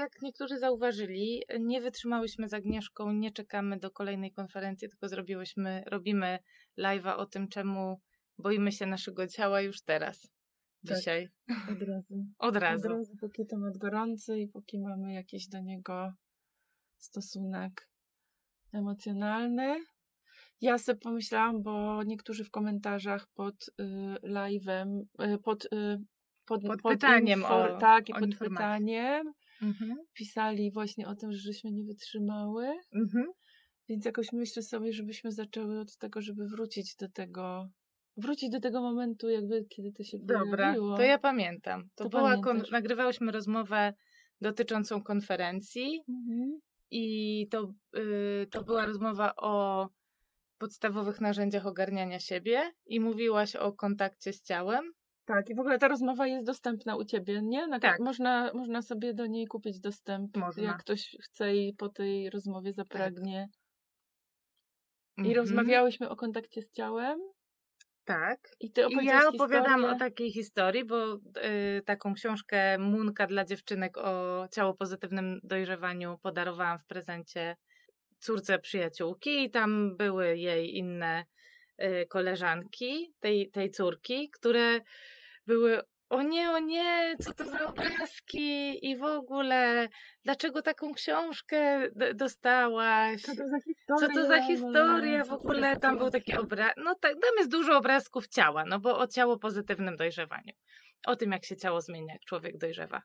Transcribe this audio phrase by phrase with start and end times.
[0.00, 6.38] jak niektórzy zauważyli, nie wytrzymałyśmy z Agnieszką, nie czekamy do kolejnej konferencji, tylko zrobiłyśmy, robimy
[6.78, 8.00] live'a o tym, czemu
[8.38, 10.30] boimy się naszego ciała już teraz.
[10.88, 10.96] Tak.
[10.96, 11.28] Dzisiaj.
[11.72, 12.14] Od razu.
[12.38, 12.86] Od razu.
[12.86, 16.12] Od razu, póki temat gorący i póki mamy jakiś do niego
[16.98, 17.88] stosunek
[18.72, 19.76] emocjonalny.
[20.60, 23.84] Ja sobie pomyślałam, bo niektórzy w komentarzach pod y,
[24.22, 25.98] live'em, y, pod, y,
[26.46, 29.32] pod, Pod pytaniem infor- o- tak, i pod pytaniem
[29.62, 29.96] Mhm.
[30.14, 32.66] pisali właśnie o tym, że żeśmy nie wytrzymały.
[32.94, 33.26] Mhm.
[33.88, 37.68] Więc jakoś myślę sobie, żebyśmy zaczęły od tego, żeby wrócić do tego,
[38.16, 40.96] wrócić do tego momentu, jakby kiedy to się Dobra, pojawiło.
[40.96, 41.88] to ja pamiętam.
[41.94, 43.94] To, To była kon- nagrywałyśmy rozmowę
[44.40, 46.60] dotyczącą konferencji Mhm.
[46.90, 49.88] i to, y, to była rozmowa o
[50.58, 54.92] podstawowych narzędziach ogarniania siebie i mówiłaś o kontakcie z ciałem.
[55.34, 57.66] Tak, i w ogóle ta rozmowa jest dostępna u ciebie, nie?
[57.66, 58.00] Na, Tak.
[58.00, 60.62] Można, można sobie do niej kupić dostęp, Można.
[60.62, 63.48] jak ktoś chce i po tej rozmowie zapragnie.
[65.16, 65.36] I Mhm.
[65.36, 67.18] rozmawiałyśmy o kontakcie z ciałem.
[68.04, 68.38] Tak.
[68.60, 69.96] I ty I ja opowiadam historię.
[69.96, 76.78] o takiej historii, bo y, taką książkę Munka dla dziewczynek o ciało pozytywnym dojrzewaniu podarowałam
[76.78, 77.56] w prezencie
[78.18, 81.24] córce przyjaciółki i tam były jej inne
[81.82, 84.80] y, koleżanki tej, tej córki, które
[85.50, 89.88] były o nie, o nie, co to za obrazki i w ogóle,
[90.24, 93.22] dlaczego taką książkę dostałaś?
[93.22, 94.14] Co to za Co historia?
[94.14, 95.76] to za historia w ogóle?
[95.76, 96.72] Tam był taki obraz.
[96.76, 100.52] No tak, tam jest dużo obrazków ciała, no bo o ciało pozytywnym dojrzewaniu.
[101.06, 103.02] O tym, jak się ciało zmienia, jak człowiek dojrzewa.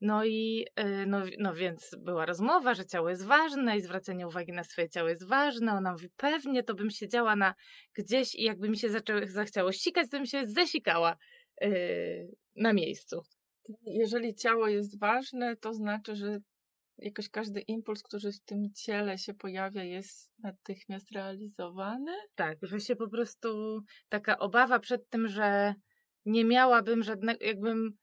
[0.00, 4.52] No i y, no, no więc była rozmowa, że ciało jest ważne i zwracanie uwagi
[4.52, 5.72] na swoje ciało jest ważne.
[5.72, 7.54] Ona mówi, pewnie to bym siedziała na
[7.94, 11.16] gdzieś i jakby mi się zaczęło, zachciało sikać, to bym się zesikała
[12.56, 13.22] na miejscu.
[13.86, 16.38] Jeżeli ciało jest ważne, to znaczy, że
[16.98, 22.12] jakoś każdy impuls, który w tym ciele się pojawia, jest natychmiast realizowany.
[22.34, 25.74] Tak, że się po prostu taka obawa przed tym, że
[26.24, 27.98] nie miałabym żadnego, jakbym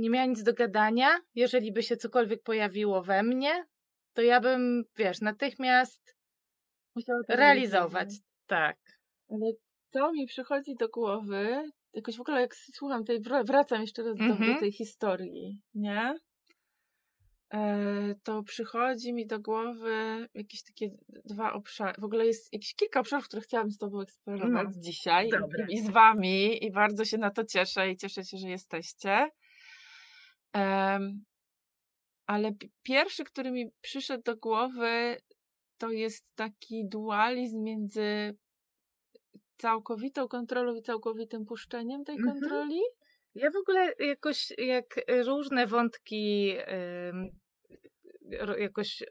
[0.00, 3.64] nie miała nic do gadania, jeżeli by się cokolwiek pojawiło we mnie,
[4.12, 6.16] to ja bym, wiesz, natychmiast
[7.28, 8.08] realizować.
[8.46, 8.76] Tak.
[9.28, 9.52] Ale
[9.90, 14.16] to mi przychodzi do głowy, jakoś w ogóle jak słucham tej, wra- wracam jeszcze raz
[14.16, 14.54] do, Mhm.
[14.54, 16.14] do tej historii, nie?
[17.54, 20.90] E, to przychodzi mi do głowy jakieś takie
[21.24, 22.00] dwa obszary.
[22.00, 25.66] W ogóle jest jakieś kilka obszarów, które chciałabym z Tobą eksplorować No, dzisiaj i- dobra.
[25.68, 29.28] i z Wami i bardzo się na to cieszę i cieszę się, że jesteście.
[30.52, 31.24] Em,
[32.26, 35.16] ale pi- pierwszy, który mi przyszedł do głowy,
[35.78, 38.36] to jest taki dualizm między
[39.60, 42.40] całkowitą kontrolą i całkowitym puszczeniem tej Mhm.
[42.40, 42.80] kontroli.
[43.34, 46.54] Ja w ogóle jakoś, jak różne wątki
[48.58, 49.02] jakoś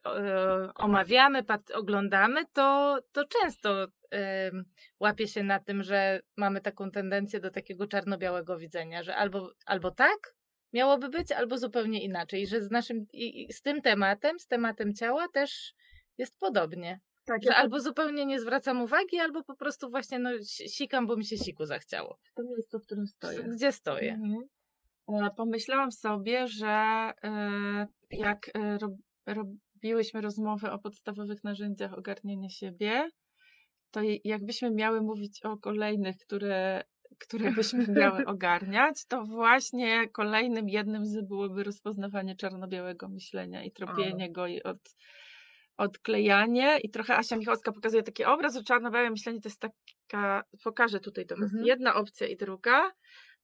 [0.76, 4.66] omawiamy, pat, oglądamy, to, to często ym,
[5.00, 9.92] łapię się na tym, że mamy taką tendencję do takiego czarno-białego widzenia, że albo, albo
[9.92, 10.36] tak
[10.74, 14.94] miałoby być, albo zupełnie inaczej, że z naszym, i, i z tym tematem, z tematem
[14.94, 15.74] ciała też
[16.18, 17.00] jest podobnie.
[17.30, 21.16] Tak, Że albo zupełnie nie zwracam uwagi, albo po prostu właśnie no, si- sikam, bo
[21.18, 22.18] mi się siku zachciało.
[22.36, 23.44] to miejsce, w którym stoję.
[23.44, 24.14] Gdzie stoję?
[24.14, 24.44] Mhm.
[25.26, 26.68] E, Pomyślałam sobie, że
[27.24, 28.94] e, jak e, rob,
[29.26, 33.10] robiłyśmy rozmowę o podstawowych narzędziach ogarniania siebie,
[33.92, 36.84] to jakbyśmy miały mówić o kolejnych, które,
[37.20, 44.32] które byśmy miały ogarniać, to właśnie kolejnym jednym z byłoby rozpoznawanie czarno-białego myślenia i tropienie
[44.32, 44.78] go i od,
[45.80, 46.78] odklejanie.
[46.84, 51.26] I trochę Asia Michałowska pokazuje taki obraz, że czarno-białe myślenie to jest taka, pokażę tutaj
[51.26, 51.66] to Mhm.
[51.66, 52.92] jedna opcja i druga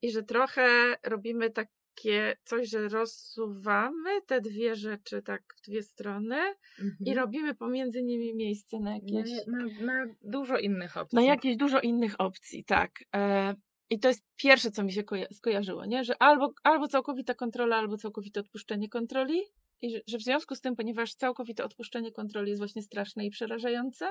[0.01, 6.37] i że trochę robimy takie coś, że rozsuwamy te dwie rzeczy tak w dwie strony
[6.79, 7.17] i Mhm.
[7.17, 11.15] robimy pomiędzy nimi miejsce na jakieś, Na, na, dużo innych opcji.
[11.15, 12.91] na jakieś dużo innych opcji, tak.
[13.15, 13.55] E,
[13.89, 16.03] I to jest pierwsze, co mi się koja- skojarzyło, nie?
[16.03, 19.41] że albo, albo całkowita kontrola, albo całkowite odpuszczenie kontroli.
[19.81, 23.29] I że, że w związku z tym, ponieważ całkowite odpuszczenie kontroli jest właśnie straszne i
[23.29, 24.07] przerażające,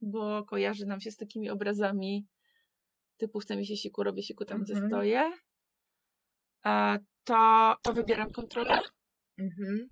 [0.00, 2.26] bo kojarzy nam się z takimi obrazami
[3.16, 4.90] typu chce mi się siku, robię siku tam, gdzie Mhm.
[4.90, 5.32] stoję,
[6.62, 8.80] a to, to wybieram kontrolę.
[9.38, 9.88] Mhm.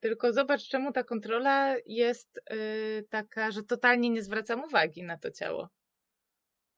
[0.00, 5.30] Tylko zobacz, czemu ta kontrola jest y, taka, że totalnie nie zwracam uwagi na to
[5.30, 5.68] ciało.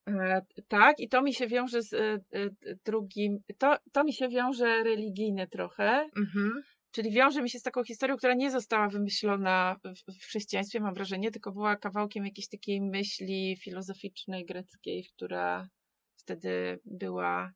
[0.09, 1.99] E, tak, i to mi się wiąże z e,
[2.33, 2.51] e,
[2.85, 6.63] drugim, to, to mi się wiąże religijnie trochę, Mhm.
[6.95, 9.77] Czyli wiąże mi się z taką historią, która nie została wymyślona
[10.21, 15.69] w, chrześcijaństwie, mam wrażenie, tylko była kawałkiem jakiejś takiej myśli filozoficznej, greckiej, która
[16.17, 17.53] wtedy była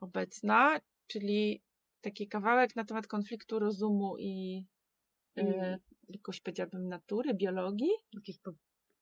[0.00, 1.62] obecna, czyli
[2.00, 4.64] taki kawałek na temat konfliktu rozumu i
[5.38, 8.52] e, jakoś powiedziałabym natury, biologii, Jakichś po,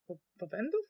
[0.06, 0.80] po, popędów?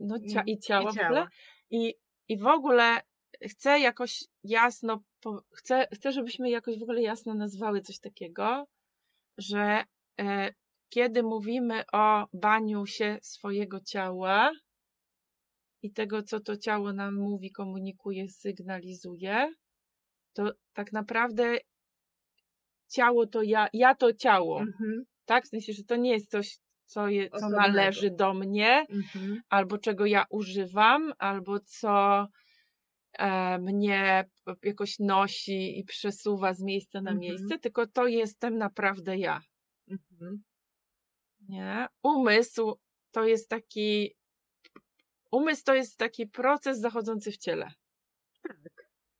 [0.00, 1.20] no cia- Mm, i ciała i w ogóle.
[1.20, 1.28] ciała.
[1.70, 1.94] I,
[2.28, 3.00] I w ogóle
[3.42, 8.66] chcę jakoś jasno, po, chcę, chcę, żebyśmy jakoś w ogóle jasno nazwały coś takiego,
[9.38, 9.84] że
[10.20, 10.52] e,
[10.88, 14.50] kiedy mówimy o baniu się swojego ciała
[15.82, 19.52] i tego, co to ciało nam mówi, komunikuje, sygnalizuje,
[20.32, 21.56] to tak naprawdę
[22.88, 25.04] ciało to ja, ja to ciało, Mhm.
[25.24, 25.44] tak?
[25.44, 27.62] W sensie, że to nie jest coś, co, je, co Osobnego.
[27.62, 29.40] należy do mnie, Mhm.
[29.48, 32.26] albo czego ja używam, albo co
[33.60, 37.18] mnie p- jakoś nosi i przesuwa z miejsca na Mhm.
[37.18, 39.40] miejsce, tylko to jestem naprawdę ja.
[39.88, 40.42] Mhm.
[41.48, 41.86] Nie?
[42.02, 42.78] Umysł
[43.10, 44.14] to jest taki.
[45.30, 47.70] Umysł to jest taki proces zachodzący w ciele.
[48.42, 48.56] Tak.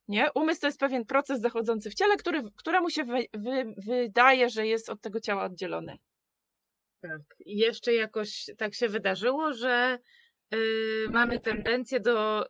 [0.09, 0.33] Nie?
[0.35, 4.67] Umysł to jest pewien proces zachodzący w ciele, który, któremu się wy, wy, wydaje, że
[4.67, 5.97] jest od tego ciała oddzielony.
[7.01, 7.21] Tak.
[7.47, 9.99] I jeszcze jakoś tak się wydarzyło, że
[10.55, 12.47] y, mamy tendencję do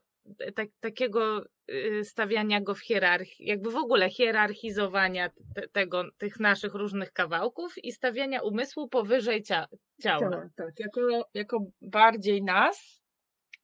[0.55, 6.75] tak, takiego y, stawiania go w hierarchii, jakby w ogóle hierarchizowania te, tego, tych naszych
[6.75, 9.67] różnych kawałków i stawiania umysłu powyżej cia,
[10.03, 10.49] ciała.
[10.57, 10.73] tak.
[10.79, 13.03] Jako, jako bardziej nas,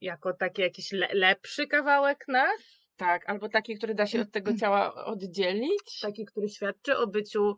[0.00, 4.56] Jako taki jakiś le, lepszy kawałek nas, tak, albo taki, który da się od tego
[4.56, 6.00] ciała oddzielić.
[6.02, 7.56] taki, który świadczy o byciu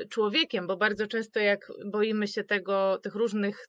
[0.00, 3.68] y, człowiekiem, bo bardzo często jak boimy się tego, tych różnych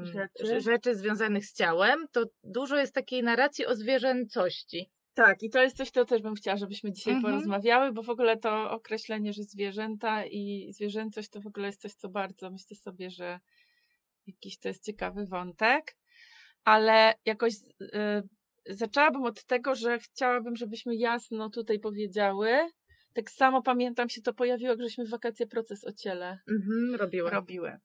[0.00, 0.60] Rzeczy.
[0.60, 4.90] rzeczy związanych z ciałem, to dużo jest takiej narracji o zwierzęcości.
[5.14, 7.32] Tak, i to jest coś, to też bym chciała, żebyśmy dzisiaj Mhm.
[7.32, 11.92] porozmawiały, bo w ogóle to określenie, że zwierzęta i zwierzęcość to w ogóle jest coś,
[11.92, 13.40] co bardzo myślę sobie, że
[14.26, 15.96] jakiś to jest ciekawy wątek,
[16.64, 18.22] ale jakoś y,
[18.66, 22.58] zaczęłabym od tego, że chciałabym, żebyśmy jasno tutaj powiedziały.
[23.14, 27.30] Tak samo pamiętam się to pojawiło, jak żeśmy w wakacje proces o ciele Mhm, robiła.
[27.30, 27.76] robiły.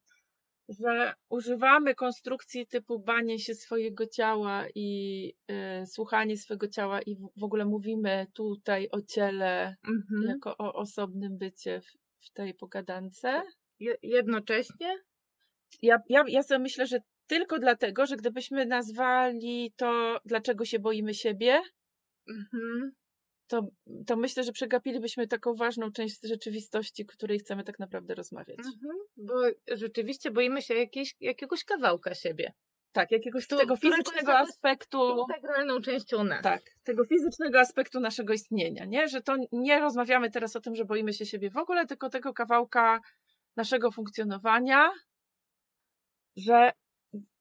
[0.80, 5.34] Że używamy konstrukcji typu banie się swojego ciała i
[5.82, 10.28] y, słuchanie swojego ciała i w, w ogóle mówimy tutaj o ciele Mhm.
[10.30, 11.86] jako o osobnym bycie w,
[12.28, 13.42] w tej pogadance.
[13.80, 14.98] Je- Jednocześnie
[15.82, 16.98] Ja, ja, ja sobie myślę, że
[17.28, 21.62] tylko dlatego, że gdybyśmy nazwali to, dlaczego się boimy siebie,
[22.30, 22.92] mhm,
[23.52, 23.68] to,
[24.08, 28.58] to myślę, że przegapilibyśmy taką ważną część rzeczywistości, której chcemy tak naprawdę rozmawiać.
[28.58, 29.34] mhm, bo
[29.78, 32.54] rzeczywiście boimy się jakiejś, jakiegoś kawałka siebie.
[32.92, 35.26] Tak, jakiegoś Tu- tego fizycznego aspektu.
[35.30, 36.44] Integralną częścią nas.
[36.44, 39.08] Tak, tego fizycznego aspektu naszego istnienia, nie?
[39.08, 42.34] Że to nie rozmawiamy teraz o tym, że boimy się siebie w ogóle, tylko tego
[42.34, 43.00] kawałka
[43.56, 44.92] naszego funkcjonowania,
[46.38, 46.72] że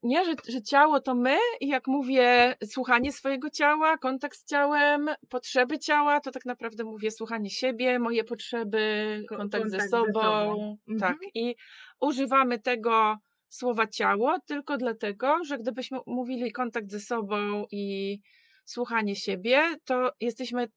[0.02, 5.06] nie, że, że ciało to my i jak mówię słuchanie swojego ciała, kontakt z ciałem,
[5.28, 9.98] potrzeby ciała, to tak naprawdę mówię słuchanie siebie, moje potrzeby, Ko- kontakt, ze kontakt ze
[9.98, 10.20] sobą.
[10.20, 10.76] sobą.
[11.00, 11.10] Tak.
[11.10, 11.18] Mhm.
[11.34, 11.54] I
[12.00, 13.16] używamy tego
[13.48, 18.18] słowa ciało tylko dlatego, że gdybyśmy mówili kontakt ze sobą i
[18.64, 20.68] słuchanie siebie, to jesteśmy,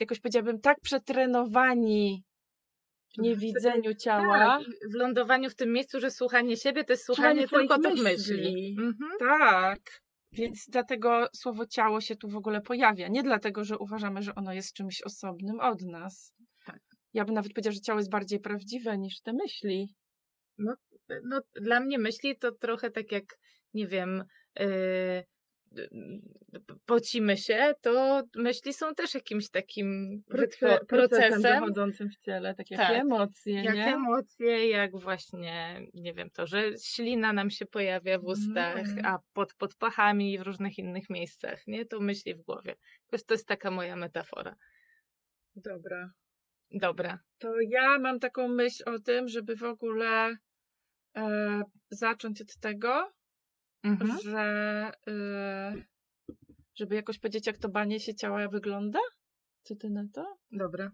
[0.00, 2.24] jakoś powiedziałabym, tak przetrenowani
[3.18, 4.38] niewidzeniu ciała.
[4.38, 8.02] Tak, w lądowaniu w tym miejscu, że słuchanie siebie to jest słuchanie Słuchanie tylko tych
[8.02, 8.36] myśli.
[8.36, 8.76] myśli.
[8.78, 9.10] Mhm.
[9.18, 9.80] Tak.
[10.32, 13.08] Więc dlatego słowo ciało się tu w ogóle pojawia.
[13.08, 16.34] Nie dlatego, że uważamy, że ono jest czymś osobnym od nas.
[16.66, 16.80] Tak.
[17.12, 19.94] Ja bym nawet powiedziała, że ciało jest bardziej prawdziwe niż te myśli.
[21.24, 23.24] No, dla mnie myśli to trochę tak jak,
[23.74, 24.24] nie wiem,
[24.58, 25.24] yy,
[26.86, 32.80] pocimy się, to myśli są też jakimś takim wytwo- procesem, zachodzącym w ciele, tak jak
[32.80, 32.96] Tak.
[32.96, 33.94] emocje, jak nie?
[33.94, 39.06] emocje, jak właśnie, nie wiem, to, że ślina nam się pojawia w ustach, Mm.
[39.06, 41.86] a pod, pod pachami i w różnych innych miejscach, nie?
[41.86, 42.74] To myśli w głowie.
[43.06, 44.56] Jakoś to jest taka moja metafora.
[45.56, 46.10] Dobra.
[46.70, 47.18] Dobra.
[47.38, 50.36] To ja mam taką myśl o tym, żeby w ogóle
[51.16, 53.12] e, zacząć od tego,
[53.84, 54.18] Mhm.
[54.20, 54.40] że
[55.08, 55.74] e,
[56.74, 58.98] żeby jakoś powiedzieć, jak to banie się ciała wygląda.
[59.62, 60.36] Co ty na to?
[60.52, 60.90] Dobra.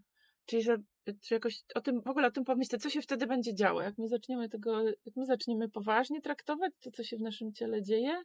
[0.46, 0.76] Czyli, że
[1.22, 3.98] czy jakoś o tym, w ogóle o tym pomyślę, co się wtedy będzie działo, jak
[3.98, 8.22] my zaczniemy tego, jak my zaczniemy poważnie traktować to, co się w naszym ciele dzieje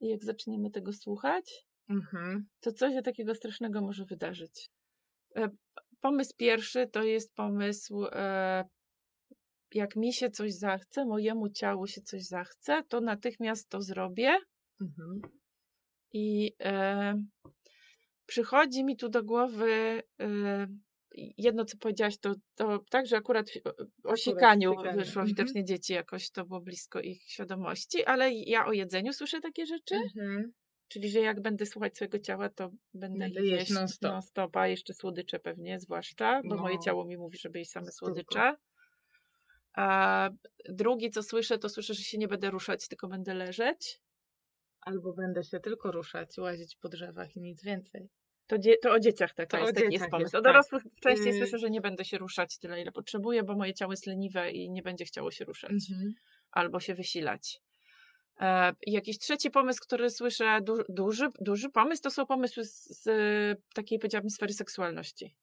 [0.00, 2.48] i jak zaczniemy tego słuchać, Mhm.
[2.60, 4.68] to co się takiego strasznego może wydarzyć.
[5.36, 5.48] E,
[6.00, 8.64] Pomysł pierwszy to jest pomysł, e,
[9.74, 14.38] jak mi się coś zachce, mojemu ciału się coś zachce, to natychmiast to zrobię
[14.80, 15.20] Mhm.
[16.12, 17.14] i e,
[18.26, 20.66] przychodzi mi tu do głowy e,
[21.38, 23.46] jedno, co powiedziałaś, to, to tak, że akurat
[24.04, 25.26] o- sikaniu wyszło, Mhm.
[25.26, 29.94] widocznie dzieci jakoś to było blisko ich świadomości, ale ja o jedzeniu słyszę takie rzeczy.
[29.94, 30.52] Mhm.
[30.88, 34.12] Czyli, że jak będę słuchać swojego ciała, to będę Będę jeść non-stop.
[34.12, 36.82] non-stop, a jeszcze słodycze pewnie, zwłaszcza, bo moje No.
[36.82, 37.96] ciało mi mówi, żeby jeść same Tylko.
[37.96, 38.54] słodycze.
[39.76, 40.30] A
[40.68, 44.00] drugi, co słyszę, to słyszę, że się nie będę ruszać, tylko będę leżeć.
[44.80, 48.08] Albo będę się tylko ruszać, łazić po drzewach i nic więcej.
[48.46, 50.28] To, dzie- to o dzieciach taka To jest, taki jest pomysł.
[50.36, 50.42] o tak.
[50.42, 51.38] dorosłych częściej Yy.
[51.38, 54.70] słyszę, że nie będę się ruszać tyle, ile potrzebuję, bo moje ciało jest leniwe i
[54.70, 55.72] nie będzie chciało się ruszać.
[56.50, 57.60] albo się wysilać.
[58.40, 63.02] E, i jakiś trzeci pomysł, który słyszę, du, duży, duży pomysł, to są pomysły z,
[63.02, 63.08] z
[63.74, 65.34] takiej, powiedziałabym, sfery seksualności.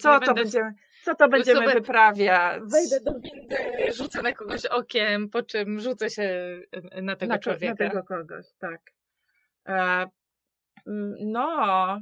[0.00, 0.72] Co to, będę- będziemy,
[1.04, 2.62] co to będziemy sobie wyprawiać?
[2.66, 3.56] Wejdę do windy,
[3.92, 6.60] rzucę na kogoś okiem, po czym rzucę się
[7.02, 7.84] na tego na, człowieka.
[7.84, 8.80] na tego kogoś, tak.
[9.68, 10.06] E,
[11.20, 12.00] no,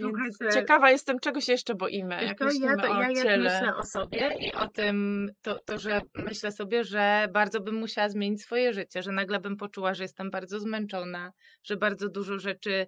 [0.00, 3.76] Słuchajcie, ciekawa jestem, czego się jeszcze boimy, jak myślimy ja, to, o ja jak myślę
[3.76, 8.42] o sobie i o tym, to, to, że myślę sobie, że bardzo bym musiała zmienić
[8.42, 11.32] swoje życie, że nagle bym poczuła, że jestem bardzo zmęczona,
[11.62, 12.86] że bardzo dużo rzeczy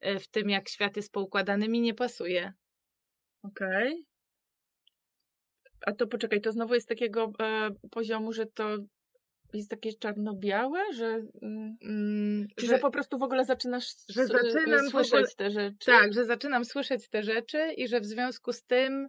[0.00, 2.52] e, w tym, jak świat jest poukładany, mi nie pasuje.
[3.42, 4.04] Okej.
[5.86, 8.78] A to poczekaj, to znowu jest takiego e, poziomu, że to
[9.54, 11.06] jest takie czarno-białe, że...
[11.42, 15.28] Mm, Mm, Czy że, że po prostu w ogóle zaczynasz że y, zaczynam słyszeć ogóle-
[15.36, 15.86] te rzeczy?
[15.86, 19.08] tak, że zaczynam słyszeć te rzeczy i że w związku z tym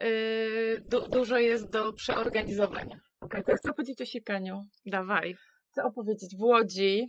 [0.00, 3.00] yy, du, dużo jest do przeorganizowania.
[3.46, 4.66] To chcę powiedzieć o sikaniu.
[4.86, 5.36] Dawaj.
[5.72, 6.36] Chcę opowiedzieć.
[6.36, 7.08] W Łodzi,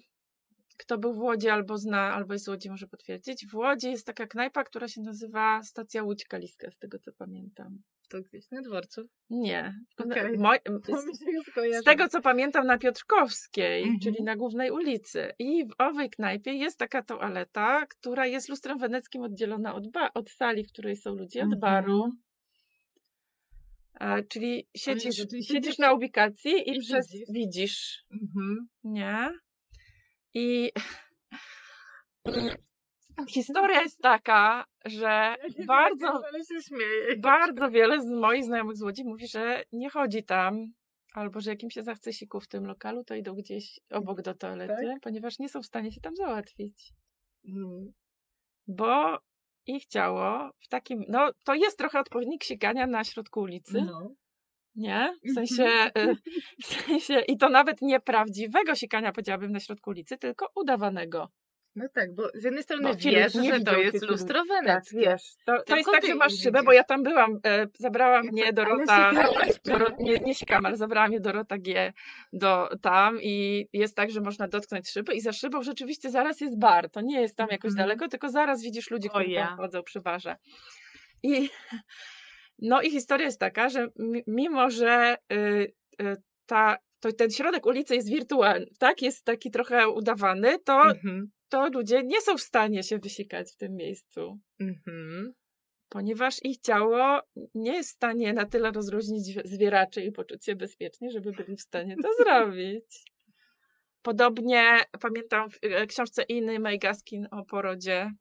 [0.78, 3.48] kto był w Łodzi albo zna, albo jest z Łodzi, może potwierdzić.
[3.48, 7.82] W Łodzi jest taka knajpa, która się nazywa Stacja Łódź Kaliska, z tego co pamiętam.
[8.12, 9.02] To gdzieś na dworcu.
[9.30, 9.76] Nie.
[11.20, 11.82] Się już kojarzy.
[11.82, 14.00] z tego co pamiętam na Piotrkowskiej, Mhm.
[14.00, 15.32] czyli na głównej ulicy.
[15.40, 20.30] I w owej knajpie jest taka toaleta, która jest lustrem weneckim oddzielona od, ba- od
[20.32, 21.60] sali, w której są ludzie, od Mhm.
[21.60, 22.10] baru.
[24.00, 27.28] E, czyli siedzisz, Jezu, siedzisz siedzisz na ubikacji i, i przez, widzisz.
[27.34, 28.68] widzisz, Mhm.
[28.84, 29.30] nie?
[30.34, 30.72] I
[33.38, 35.36] historia jest taka, że
[35.68, 37.18] bardzo, się śmieję.
[37.18, 40.74] bardzo wiele z moich znajomych z Łodzi mówi, że nie chodzi tam,
[41.14, 44.34] albo że jak im się zachce siku w tym lokalu, to idą gdzieś obok do
[44.34, 45.00] toalety, Tak?
[45.02, 46.94] ponieważ nie są w stanie się tam załatwić.
[47.48, 47.94] Mm.
[48.68, 49.20] Bo
[49.66, 54.10] ich ciało w takim, no to jest trochę odpowiednik sikania na środku ulicy, No.
[54.76, 55.14] nie?
[55.24, 56.16] W sensie, y,
[56.64, 61.30] w sensie, i to nawet nie prawdziwego sikania, powiedziałabym, na środku ulicy, tylko udawanego.
[61.76, 65.22] No tak, bo z jednej strony Bo wiesz, że to jest lustro Tak, wiesz.
[65.46, 68.54] To, to jest tak, że masz szybę, bo ja tam byłam, e, zabrała mnie Ale
[68.54, 69.12] Dorota,
[70.00, 71.94] nie, nie sikam, ale zabrała mnie Dorota G
[72.34, 76.60] do tam i jest tak, że można dotknąć szyby i za szybą rzeczywiście zaraz jest
[76.60, 76.90] bar.
[76.90, 77.88] To nie jest tam jakoś Mhm.
[77.88, 79.48] daleko, tylko zaraz widzisz ludzi, którzy ja.
[79.48, 80.36] tam chodzą przy barze.
[81.24, 81.50] I
[82.60, 85.36] no i historia jest taka, że mi- mimo, że y,
[86.02, 91.32] y, ta, to ten środek ulicy jest wirtualny, tak, jest taki trochę udawany, to, Mhm.
[91.52, 95.34] To ludzie nie są w stanie się wysikać w tym miejscu Mhm.
[95.90, 97.22] ponieważ ich ciało
[97.56, 101.62] nie jest w stanie na tyle rozróżnić zwieraczy i poczuć się bezpiecznie, żeby byli w
[101.62, 103.04] stanie to zrobić.
[104.02, 108.12] Podobnie pamiętam w e, książce Inny May Gaskin o porodzie.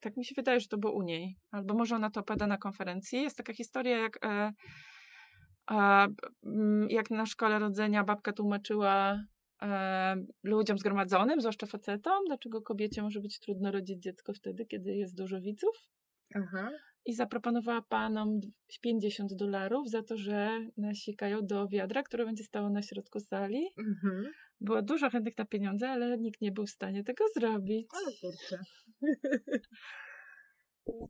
[0.00, 1.36] Tak mi się wydaje, że to było u niej.
[1.50, 3.22] Albo może ona to opowiada na konferencji.
[3.22, 4.52] Jest taka historia, jak, e,
[6.88, 9.18] jak na szkole rodzenia babka tłumaczyła
[10.42, 15.40] ludziom zgromadzonym, zwłaszcza facetom, dlaczego kobiecie może być trudno rodzić dziecko wtedy, kiedy jest dużo
[15.40, 15.88] widzów
[16.34, 16.70] Aha.
[17.04, 18.40] i zaproponowała panom
[18.80, 23.66] 50 dolarów za to, że nasikają do wiadra, które będzie stało na środku sali.
[23.78, 24.32] Mhm.
[24.60, 27.88] Było dużo chętnych na pieniądze, ale nikt nie był w stanie tego zrobić.
[27.92, 28.58] Ale kurczę.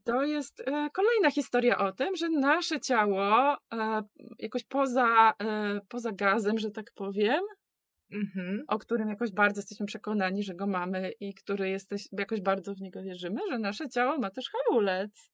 [0.04, 4.02] To jest e, kolejna historia o tym, że nasze ciało e,
[4.38, 7.40] jakoś poza, e, poza gazem, że tak powiem,
[8.12, 8.64] Mhm.
[8.68, 12.80] o którym jakoś bardzo jesteśmy przekonani, że go mamy i który jesteś, jakoś bardzo w
[12.80, 15.30] niego wierzymy, że nasze ciało ma też hamulec.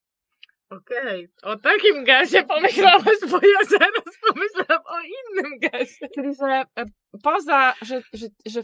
[0.70, 6.08] Okej, o takim gazie pomyślałaś, bo ja zaraz pomyślałam o innym gazie.
[6.14, 6.85] Czyli, że e,
[7.23, 8.62] poza, że, że, że,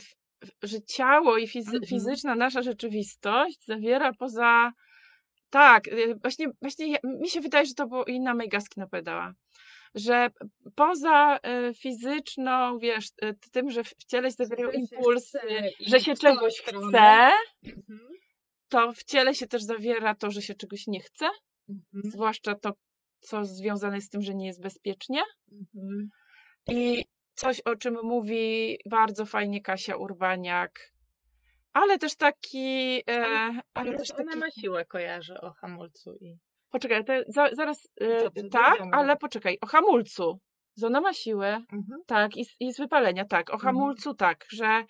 [0.62, 1.86] że ciało i fizy, Mhm.
[1.86, 4.72] fizyczna nasza rzeczywistość zawiera poza.
[5.50, 9.32] Tak, y, właśnie, właśnie mi się wydaje, że to było inna Megaski opowiadała.
[9.94, 10.28] Że
[10.74, 15.38] poza e, fizyczną, wiesz, e, tym, że w ciele się zawierają impulsy,
[15.80, 17.30] że się czegoś chce,
[17.64, 18.08] Mhm.
[18.68, 21.26] to w ciele się też zawiera to, że się czegoś nie chce,
[21.68, 22.10] Mhm.
[22.12, 22.72] zwłaszcza to,
[23.20, 25.22] co związane jest z tym, że nie jest bezpiecznie.
[25.52, 26.08] Mhm.
[26.68, 30.92] I coś, o czym mówi bardzo fajnie Kasia Urbaniak,
[31.72, 33.02] ale też taki.
[33.10, 36.36] E, ale Ale też ona taki ma siłę, kojarzy o hamulcu i...
[36.74, 37.88] poczekaj, to za, zaraz.
[38.00, 40.38] E, ty, tak, ale poczekaj, o hamulcu.
[40.76, 42.00] Że ona ma siłę, Mhm.
[42.06, 43.50] tak, i, z- i z wypalenia, tak.
[43.50, 43.74] O Mhm.
[43.74, 44.84] hamulcu, tak, że,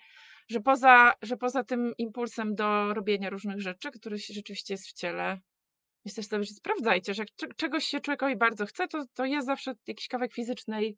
[0.49, 5.39] że poza, że poza tym impulsem do robienia różnych rzeczy, który rzeczywiście jest w ciele,
[6.05, 9.25] jest też sobie, że sprawdzajcie, że jak cze- czegoś się człowiekowi bardzo chce, to, to
[9.25, 10.97] jest zawsze jakiś kawałek fizycznej,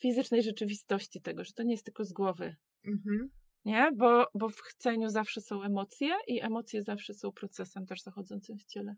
[0.00, 2.56] fizycznej rzeczywistości tego, że to nie jest tylko z głowy.
[2.86, 3.28] Mhm.
[3.64, 3.90] Nie?
[3.96, 8.64] Bo, bo w chceniu zawsze są emocje i emocje zawsze są procesem też zachodzącym w
[8.64, 8.94] ciele.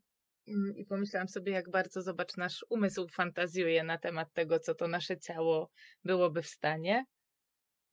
[0.48, 4.88] Mm, I pomyślałam sobie, jak bardzo, zobacz, nasz umysł fantazjuje na temat tego, co to
[4.88, 5.70] nasze ciało
[6.04, 7.04] byłoby w stanie.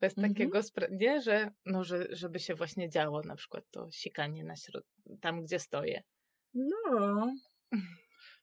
[0.01, 0.33] Bez Mhm.
[0.33, 0.59] takiego,
[0.91, 5.41] nie, że, no, że, żeby się właśnie działo, na przykład to sikanie na środ- tam,
[5.43, 6.01] gdzie stoję.
[6.53, 7.33] No.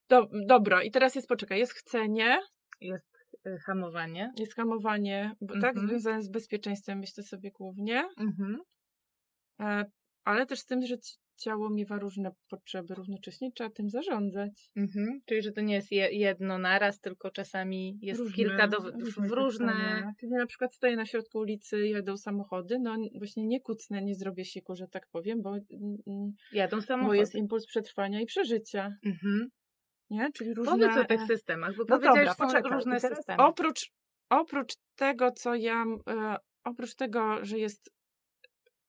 [0.09, 2.39] Do, dobra, i teraz jest, poczekaj, jest chcenie,
[2.81, 3.07] Jest
[3.47, 4.33] y, hamowanie.
[4.39, 5.89] jest hamowanie, bo tak, Mhm.
[5.89, 8.59] związane z bezpieczeństwem, myślę sobie głównie, Mhm.
[9.61, 9.85] e,
[10.25, 10.97] ale też z tym, że
[11.39, 14.71] ciało miewa różne potrzeby równocześnie, trzeba tym zarządzać.
[14.77, 15.21] Mhm.
[15.27, 18.85] Czyli, że to nie jest je, jedno naraz, tylko czasami jest Różne- kilka do, w,
[18.85, 20.13] różne różne.
[20.21, 24.45] Kiedy na przykład stoję na środku ulicy, jadą samochody, no właśnie nie kucnę, nie zrobię
[24.45, 25.55] siku, że tak powiem, bo,
[26.53, 27.19] Jadą bo samochody.
[27.19, 29.49] jest impuls przetrwania i przeżycia, Mhm.
[30.11, 30.29] nie?
[30.33, 30.73] Czyli różne...
[30.73, 32.73] Powiedz o tych systemach, bo No powiedziałeś, dobra, są poczekaj.
[32.73, 33.43] różne systemy.
[33.43, 33.91] Oprócz,
[34.31, 37.91] oprócz tego, co ja, e, oprócz tego, że jest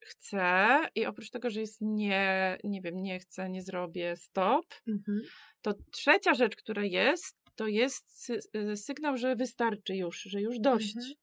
[0.02, 5.22] chcę i oprócz tego, że jest nie, nie wiem, nie chcę, nie zrobię, stop, Mhm.
[5.62, 10.60] to trzecia rzecz, która jest, to jest sy y, sygnał, że wystarczy już, że już
[10.60, 10.96] dość.
[10.96, 11.14] Mhm.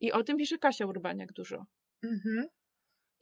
[0.00, 1.64] I o tym pisze Kasia Urbaniak dużo.
[2.04, 2.46] Mhm.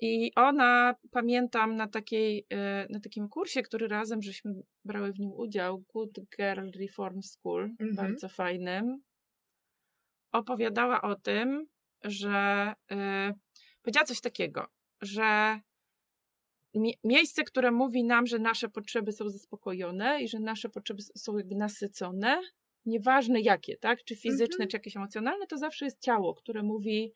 [0.01, 4.53] I ona, pamiętam na, takiej, e, na takim kursie, który razem żeśmy
[4.85, 7.97] brały w nim udział, Good Girl Reform School, Mhm.
[7.97, 9.03] bardzo fajnym,
[10.33, 11.67] opowiadała o tym,
[12.05, 13.33] że e,
[13.83, 14.67] powiedziała coś takiego,
[15.03, 15.61] że
[16.75, 21.39] mie- miejsce, które mówi nam, że nasze potrzeby są zaspokojone i że nasze potrzeby są
[21.39, 22.41] jakby nasycone,
[22.87, 24.05] nieważne jakie, tak?
[24.05, 24.69] Czy fizyczne, Mhm.
[24.71, 27.13] czy jakieś emocjonalne, to zawsze jest ciało, które mówi,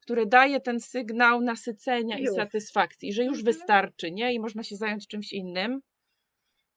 [0.00, 2.34] które daje ten sygnał nasycenia i Już.
[2.34, 3.44] satysfakcji, że już Mhm.
[3.44, 4.34] wystarczy, nie?
[4.34, 5.80] I można się zająć czymś innym.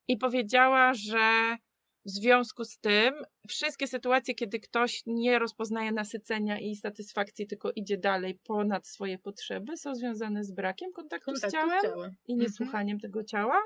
[0.08, 1.56] I powiedziała, że
[2.04, 3.14] w związku z tym
[3.48, 9.76] wszystkie sytuacje, kiedy ktoś nie rozpoznaje nasycenia i satysfakcji, tylko idzie dalej ponad swoje potrzeby,
[9.76, 12.10] są związane z brakiem kontaktu, Kontaktu z ciałem z ciałem.
[12.28, 12.38] i Mhm.
[12.50, 13.62] niesłuchaniem tego ciała.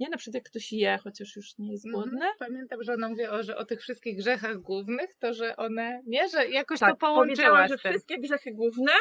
[0.00, 2.04] Nie, na przykład jak ktoś je, chociaż już nie jest Mhm.
[2.04, 2.26] głodny.
[2.38, 6.28] Pamiętam, że ona mówi o, że o tych wszystkich grzechach głównych, to że one, nie,
[6.28, 8.92] że jakoś to Tak, połączyła powiedziała, że wszystkie grzechy główne,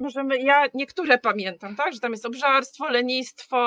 [0.00, 3.58] możemy, ja niektóre pamiętam, tak, że tam jest obżarstwo, lenistwo,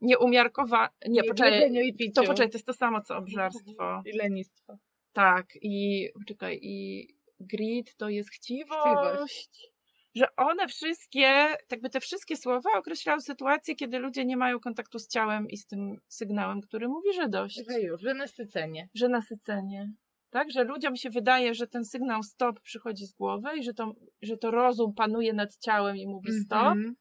[0.00, 1.70] nieumiarkowanie, nie, w poczekaj,
[2.14, 4.02] to poczekaj, to jest to samo co obżarstwo.
[4.06, 4.78] I lenistwo.
[5.12, 7.06] Tak, i poczekaj, i
[7.40, 9.14] greed to jest chciwość.
[9.14, 9.72] Chciwość.
[10.14, 15.08] Że one wszystkie, jakby te wszystkie słowa określają sytuacje, kiedy ludzie nie mają kontaktu z
[15.08, 18.88] ciałem i z tym sygnałem, który mówi, że dość, Że już, że nasycenie.
[18.94, 19.92] że nasycenie.
[20.30, 23.92] Tak, że ludziom się wydaje, że ten sygnał stop przychodzi z głowy i że to,
[24.22, 26.96] że to rozum panuje nad ciałem i mówi stop, Mhm.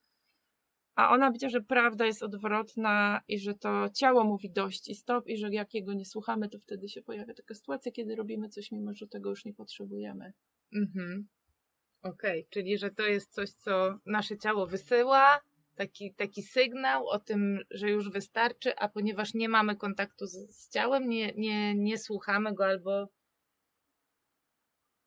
[0.98, 5.28] A ona powiedziała, że prawda jest odwrotna i że to ciało mówi dość i stop
[5.28, 8.72] i że jak jego nie słuchamy, to wtedy się pojawia taka sytuacja, kiedy robimy coś,
[8.72, 10.34] mimo że tego już nie potrzebujemy.
[10.74, 11.28] Mhm.
[12.02, 15.40] Okej, czyli że to jest coś, co nasze ciało wysyła,
[15.76, 20.70] taki, taki sygnał o tym, że już wystarczy, a ponieważ nie mamy kontaktu z, z
[20.70, 23.08] ciałem, nie, nie, nie słuchamy go albo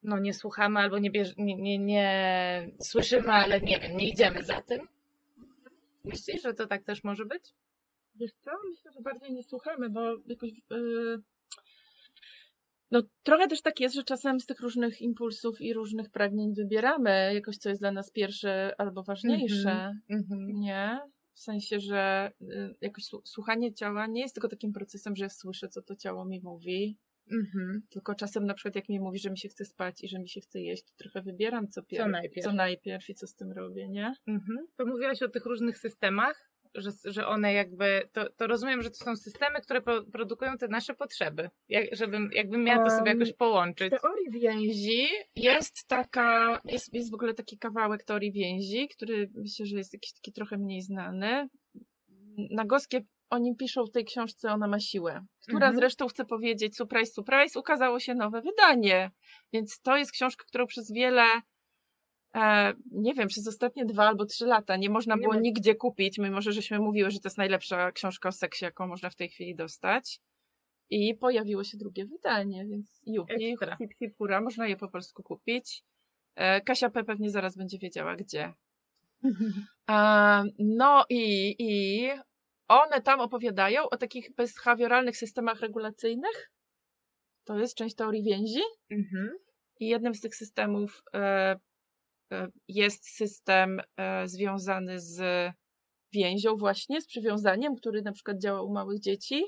[0.02, 4.42] no nie słuchamy, albo nie, bierz, nie, nie, nie słyszymy, ale nie wiem, nie idziemy
[4.42, 4.88] za tym.
[6.04, 7.54] Myślisz, że to tak też może być?
[8.14, 8.50] Wiesz co?
[8.70, 10.50] Myślę, że bardziej nie słuchamy, bo jakoś.
[10.70, 11.22] Yy...
[12.90, 17.34] No, trochę też tak jest, że czasem z tych różnych impulsów i różnych pragnień wybieramy
[17.34, 19.94] jakoś, co jest dla nas pierwsze albo ważniejsze.
[20.08, 20.60] Mhm.
[20.60, 21.00] Nie?
[21.34, 25.28] W sensie, że y, jakoś słu- słuchanie ciała nie jest tylko takim procesem, że ja
[25.28, 26.98] słyszę, co to ciało mi mówi,
[27.32, 27.82] Mhm.
[27.90, 30.28] tylko czasem na przykład jak mi mówi, że mi się chce spać i że mi
[30.28, 32.46] się chce jeść, to trochę wybieram, co, pier- najpierw.
[32.46, 34.14] co najpierw i co z tym robię, nie?
[34.26, 34.66] Mhm.
[34.76, 39.04] To mówiłaś o tych różnych systemach, że, że one jakby, to, to rozumiem, że to
[39.04, 41.50] są systemy, które pro, produkują te nasze potrzeby.
[41.68, 43.94] Jak, żebym, jakbym miała to sobie jakoś połączyć.
[43.94, 49.66] W teorii więzi jest taka, jest, jest w ogóle taki kawałek teorii więzi, który myślę,
[49.66, 51.48] że jest jakiś taki trochę mniej znany.
[52.50, 53.00] Nagoskie
[53.30, 55.76] o nim piszą w tej książce Ona ma siłę, która Mhm.
[55.76, 59.10] zresztą chce powiedzieć surprise, surprise, ukazało się nowe wydanie.
[59.52, 61.22] Więc to jest książka, którą przez wiele
[62.34, 66.18] e, nie wiem, przez ostatnie dwa albo trzy lata nie można Nie było nigdzie kupić,
[66.18, 69.28] mimo że żeśmy mówiły, że to jest najlepsza książka o seksie, jaką można w tej
[69.28, 70.20] chwili dostać.
[70.90, 75.82] I pojawiło się drugie wydanie, więc jupi, hip, hip, hura, można je po polsku kupić.
[76.34, 77.04] E, Kasia P.
[77.04, 78.52] pewnie zaraz będzie wiedziała, gdzie.
[79.90, 82.08] E, No i, i
[82.70, 86.50] one tam opowiadają o takich behawioralnych systemach regulacyjnych.
[87.44, 88.60] To jest część teorii więzi.
[88.90, 89.30] Mhm.
[89.80, 91.56] I jednym z tych systemów e,
[92.32, 95.22] e, jest system e, związany z
[96.12, 99.44] więzią właśnie, z przywiązaniem, który na przykład działa u małych dzieci.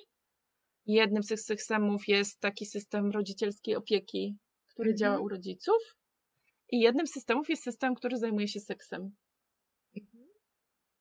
[0.87, 4.37] Jednym z tych systemów jest taki system rodzicielskiej opieki,
[4.68, 4.98] który Mhm.
[4.98, 5.96] działa u rodziców.
[6.72, 9.11] I jednym z systemów jest system, który zajmuje się seksem.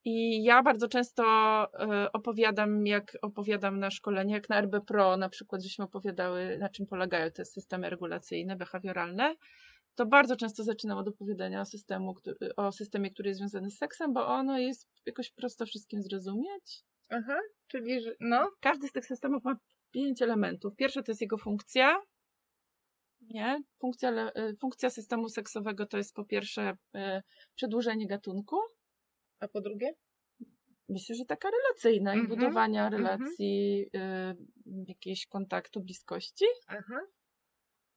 [0.05, 5.29] I ja bardzo często e, opowiadam, jak opowiadam na szkoleniach, jak na RB Pro na
[5.29, 9.35] przykład, żeśmy opowiadały, na czym polegają te systemy regulacyjne, behawioralne,
[9.95, 12.15] to bardzo często zaczynam od opowiadania o, systemu,
[12.57, 16.83] o systemie, który jest związany z seksem, bo ono jest jakoś prosto wszystkim zrozumieć.
[17.09, 19.55] Aha, czyli, że, no, Każdy z tych systemów ma
[19.91, 20.75] pięć elementów.
[20.75, 22.01] Pierwsze to jest jego funkcja.
[23.21, 23.61] Nie?
[23.79, 27.21] Funkcja, e, funkcja systemu seksowego to jest po pierwsze e,
[27.55, 28.57] przedłużenie gatunku.
[29.41, 29.93] A po drugie?
[30.89, 33.03] Myślę, że taka relacyjna i Mhm, budowania mhm.
[33.03, 36.45] relacji, y, jakiegoś kontaktu, bliskości.
[36.67, 36.99] Aha.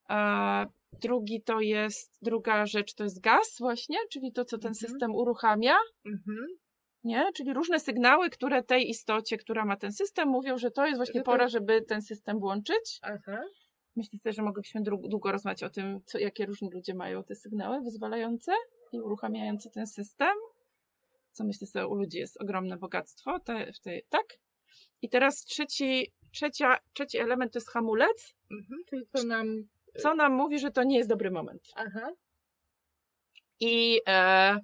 [0.08, 0.66] A
[1.00, 4.74] drugi to jest, druga rzecz to jest gaz właśnie, czyli to, co ten Mhm.
[4.74, 5.76] system uruchamia,
[7.04, 7.24] nie?
[7.34, 11.20] Czyli różne sygnały, które tej istocie, która ma ten system, mówią, że to jest właśnie
[11.20, 12.98] to- pora, żeby ten system włączyć.
[13.02, 13.42] Aha.
[13.96, 18.52] Myślę że moglibyśmy długo rozmawiać o tym, co, jakie różni ludzie mają te sygnały wyzwalające
[18.92, 20.34] i uruchamiające ten system.
[21.34, 23.40] Co myślę sobie, u ludzi jest ogromne bogactwo.
[23.40, 24.38] Te, w tej, tak?
[25.02, 28.84] I teraz trzeci, trzecia, trzeci element to jest hamulec, Mhm.
[28.86, 29.46] Czyli to nam...
[30.02, 31.62] co nam mówi, że to nie jest dobry moment.
[31.76, 32.10] Aha.
[33.60, 34.58] I e,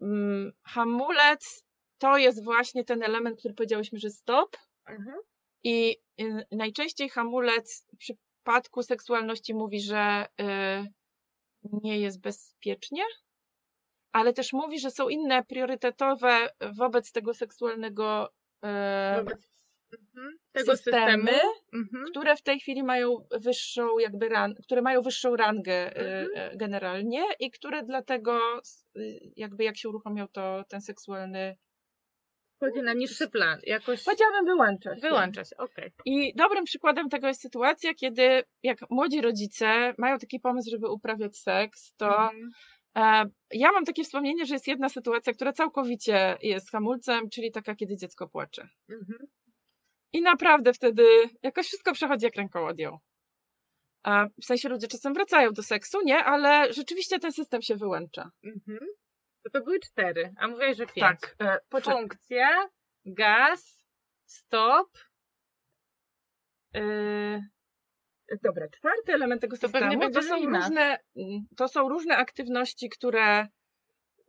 [0.00, 1.64] mm, hamulec
[1.98, 4.56] to jest właśnie ten element, który powiedziałyśmy, że stop.
[4.84, 5.14] Aha.
[5.64, 10.88] I y, najczęściej hamulec w przypadku seksualności mówi, że y,
[11.82, 13.02] nie jest bezpiecznie,
[14.12, 18.30] ale też mówi, że są inne priorytetowe wobec tego seksualnego
[18.64, 19.50] y, Wobec
[20.00, 20.38] mhm.
[20.52, 21.52] tego systemy, systemu.
[21.74, 22.04] Mhm.
[22.10, 26.52] które w tej chwili mają wyższą jakby ran, które mają wyższą rangę y, Mhm.
[26.52, 28.40] y, generalnie i które dlatego
[28.96, 31.56] y, jakby jak się uruchomią, to ten seksualny
[32.62, 33.60] Wchodzi na niższy plan.
[33.62, 35.00] Jakoś powiedziałabym wyłącza się.
[35.00, 35.56] wyłącza się.
[35.56, 35.92] Okej.
[36.04, 41.36] I dobrym przykładem tego jest sytuacja, kiedy jak młodzi rodzice mają taki pomysł, żeby uprawiać
[41.38, 42.44] seks, to Mhm.
[42.44, 42.48] e,
[43.50, 47.96] ja mam takie wspomnienie, że jest jedna sytuacja, która całkowicie jest hamulcem, czyli taka, kiedy
[47.96, 48.68] dziecko płacze.
[48.88, 49.26] Mhm.
[50.12, 51.04] I naprawdę wtedy
[51.42, 52.98] jakoś wszystko przechodzi jak rękołodzią.
[54.02, 56.24] A w sensie ludzie czasem wracają do seksu, nie?
[56.24, 58.30] Ale rzeczywiście ten system się wyłącza.
[58.44, 58.78] Mhm.
[59.44, 61.20] To, to były cztery, a mówiłeś, że pięć.
[61.20, 61.36] Tak.
[61.72, 61.80] E.
[61.80, 62.68] Funkcja,
[63.04, 63.84] gaz,
[64.24, 64.88] stop.
[66.74, 66.82] Yy,
[68.42, 70.98] Dobra, czwarty element tego To systemu to będzie są, różne,
[71.56, 73.46] to są różne aktywności, które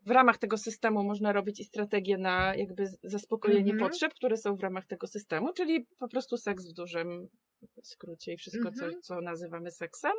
[0.05, 3.89] w ramach tego systemu można robić i strategie na jakby zaspokojenie Mhm.
[3.89, 7.27] potrzeb, które są w ramach tego systemu, czyli po prostu seks w dużym
[7.83, 8.91] skrócie i wszystko, Mhm.
[8.91, 10.11] co, co nazywamy seksem.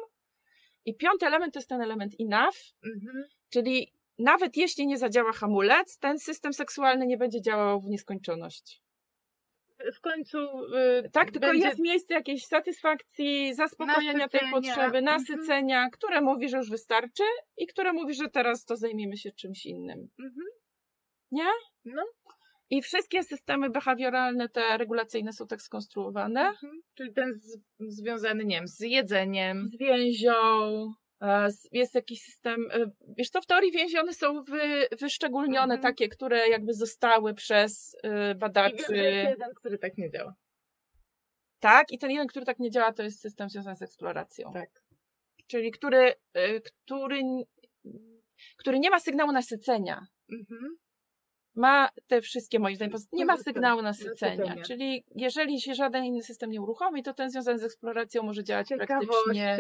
[0.85, 3.25] I piąty element to jest ten element enough, mhm.
[3.51, 8.83] czyli nawet jeśli nie zadziała hamulec, ten system seksualny nie będzie działał w nieskończoność.
[9.95, 10.39] W końcu.
[10.39, 11.67] Yy, Tak, tylko będzie...
[11.67, 14.51] jest miejsce jakiejś satysfakcji, zaspokojenia tej Nasycenia.
[14.53, 15.05] potrzeby, Mhm.
[15.05, 17.23] nasycenia, które mówi, że już wystarczy
[17.57, 20.09] i które mówi, że teraz to zajmiemy się czymś innym.
[20.19, 20.47] Mhm.
[21.31, 21.49] Nie?
[21.85, 22.03] No.
[22.71, 26.41] I wszystkie systemy behawioralne, te regulacyjne są tak skonstruowane.
[26.41, 26.73] Mhm.
[26.95, 29.69] Czyli ten z, związany, nie wiem, z jedzeniem.
[29.69, 30.33] Z więzią,
[31.73, 35.81] jest jakiś system, e, wiesz co, w teorii więzione są wy, wyszczególnione Mhm.
[35.83, 38.97] takie, które jakby zostały przez e, I wiem, badaczy.
[38.97, 40.35] jest jeden, który tak nie działa.
[41.61, 44.53] Tak, i ten jeden, który tak nie działa, to jest system związany z eksploracją.
[44.53, 44.83] Tak.
[45.47, 46.15] Czyli który,
[46.65, 47.23] który,
[48.57, 50.07] który nie ma sygnału nasycenia.
[50.33, 50.77] Mhm.
[51.55, 53.55] Ma te wszystkie, moim zdaniem, nie ma Pozostałe.
[53.55, 54.37] sygnału nasycenia.
[54.37, 54.65] Nasycenia.
[54.65, 58.69] Czyli jeżeli się żaden inny system nie uruchomi, to ten związany z eksploracją może działać
[58.69, 59.59] praktycznie.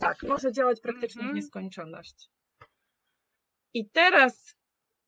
[0.00, 1.32] Tak, może działać praktycznie Mhm.
[1.32, 2.30] w nieskończoność.
[3.74, 4.54] I teraz,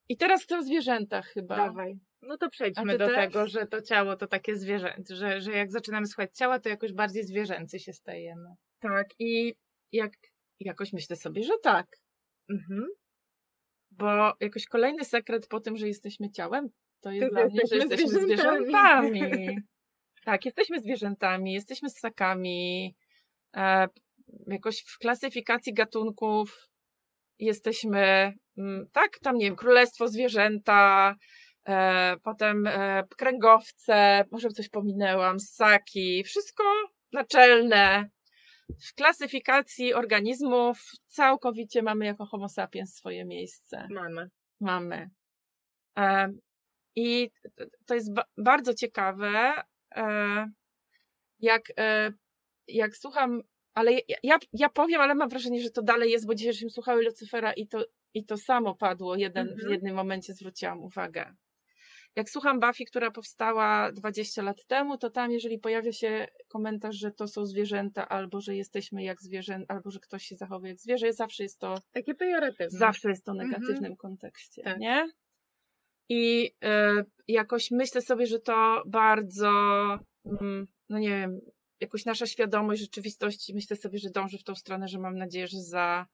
[0.09, 1.57] i teraz chcę o zwierzętach chyba.
[1.57, 1.99] Dawaj.
[2.23, 3.17] No to przejdźmy do też?
[3.17, 6.93] tego, że to ciało to takie zwierzęce, że, że jak zaczynamy słuchać ciała, to jakoś
[6.93, 8.49] bardziej zwierzęcy się stajemy.
[8.81, 9.55] Tak, i
[9.93, 10.13] jak,
[10.61, 11.87] jakoś myślę sobie, że tak.
[12.51, 12.87] Mhm.
[13.99, 16.69] Bo jakoś kolejny sekret po tym, że jesteśmy ciałem,
[17.01, 19.19] to jest To dla mnie, że jesteśmy zwierzętami.
[19.19, 19.57] zwierzętami.
[20.25, 22.95] tak, jesteśmy zwierzętami, jesteśmy ssakami.
[23.57, 23.89] E,
[24.47, 26.69] jakoś w klasyfikacji gatunków
[27.39, 31.15] jesteśmy, mm, tak, tam nie wiem, królestwo zwierzęta,
[31.69, 36.65] e, potem e, kręgowce, może coś pominęłam, ssaki, wszystko
[37.13, 38.11] naczelne.
[38.69, 43.89] W klasyfikacji organizmów całkowicie mamy jako Homo sapiens swoje miejsce.
[43.91, 44.31] Mamy.
[44.61, 45.11] Mamy.
[45.99, 46.33] E,
[46.97, 47.31] I
[47.87, 49.63] to jest ba- bardzo ciekawe,
[49.97, 50.51] e,
[51.41, 52.13] jak, e,
[52.69, 53.43] jak słucham
[53.75, 57.03] ale ja, ja, powiem, ale mam wrażenie, że to dalej jest, bo dzisiaj żeśmy słuchały
[57.05, 59.17] Lucyfera i to, i to samo padło.
[59.17, 59.73] Jeden, W Mhm.
[59.73, 61.35] jednym momencie zwróciłam uwagę.
[62.17, 67.11] Jak słucham Buffy, która powstała 20 lat temu, to tam, jeżeli pojawia się komentarz, że
[67.11, 71.13] to są zwierzęta, albo że jesteśmy jak zwierzęta, albo że ktoś się zachowuje jak zwierzę,
[71.13, 72.79] zawsze jest to Takie pejoratywne.
[72.79, 73.51] Zawsze jest to w Mhm.
[73.51, 74.79] negatywnym kontekście, Tak.
[74.79, 75.09] nie?
[76.09, 79.51] I e, jakoś myślę sobie, że to bardzo,
[80.25, 81.41] mm, no nie wiem,
[81.81, 85.61] jakoś nasza świadomość rzeczywistości, myślę sobie, że dąży w tą stronę, że mam nadzieję, że
[85.61, 86.07] za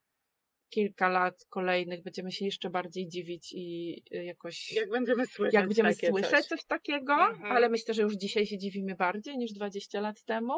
[0.72, 5.64] kilka lat kolejnych będziemy się jeszcze bardziej dziwić i e, jakoś Jak będziemy słyszeć jak
[5.66, 6.46] będziemy słyszeć coś.
[6.46, 7.52] coś, takiego, Mhm.
[7.52, 10.54] ale myślę, że już dzisiaj się dziwimy bardziej niż 20 lat temu.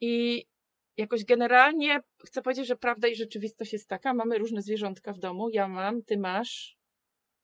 [0.00, 0.44] I
[0.96, 4.14] jakoś generalnie chcę powiedzieć, że prawda i rzeczywistość jest taka.
[4.14, 5.48] Mamy różne zwierzątka w domu.
[5.50, 6.76] Ja mam, ty masz.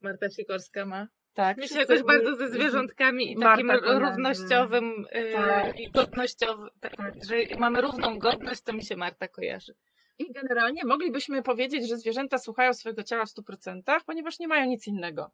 [0.00, 1.08] Marta Sikorska ma.
[1.34, 1.56] Tak.
[1.56, 5.80] My się jakoś bardzo ze zwierzątkami i takim równościowym y, Tak.
[5.80, 6.94] i godnościowym, tak,
[7.28, 9.74] że mamy równą godność, to mi się Marta kojarzy.
[10.18, 14.86] I generalnie moglibyśmy powiedzieć, że zwierzęta słuchają swojego ciała w 100%, ponieważ nie mają nic
[14.86, 15.30] innego.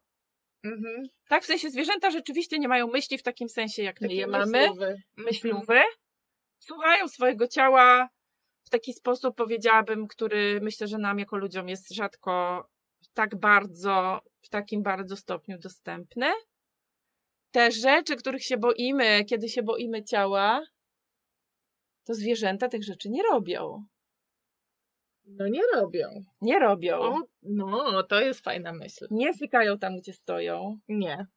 [0.63, 1.03] Mhm.
[1.27, 4.45] Tak, w sensie zwierzęta rzeczywiście nie mają myśli w takim sensie, jak my je mamy.
[4.45, 5.03] myślowy.
[5.17, 5.81] myślówy,
[6.59, 8.09] słuchają swojego ciała
[8.65, 12.65] w taki sposób, powiedziałabym, który myślę, że nam jako ludziom jest rzadko
[13.13, 16.31] tak bardzo, w takim bardzo stopniu dostępny.
[17.51, 20.61] Te rzeczy, których się boimy, kiedy się boimy ciała,
[22.03, 23.85] to zwierzęta tych rzeczy nie robią.
[25.27, 26.09] No nie robią.
[26.41, 26.99] Nie robią.
[26.99, 29.07] O, no, to jest fajna myśl.
[29.11, 30.79] Nie zykają tam, gdzie stoją.
[30.87, 31.27] Nie.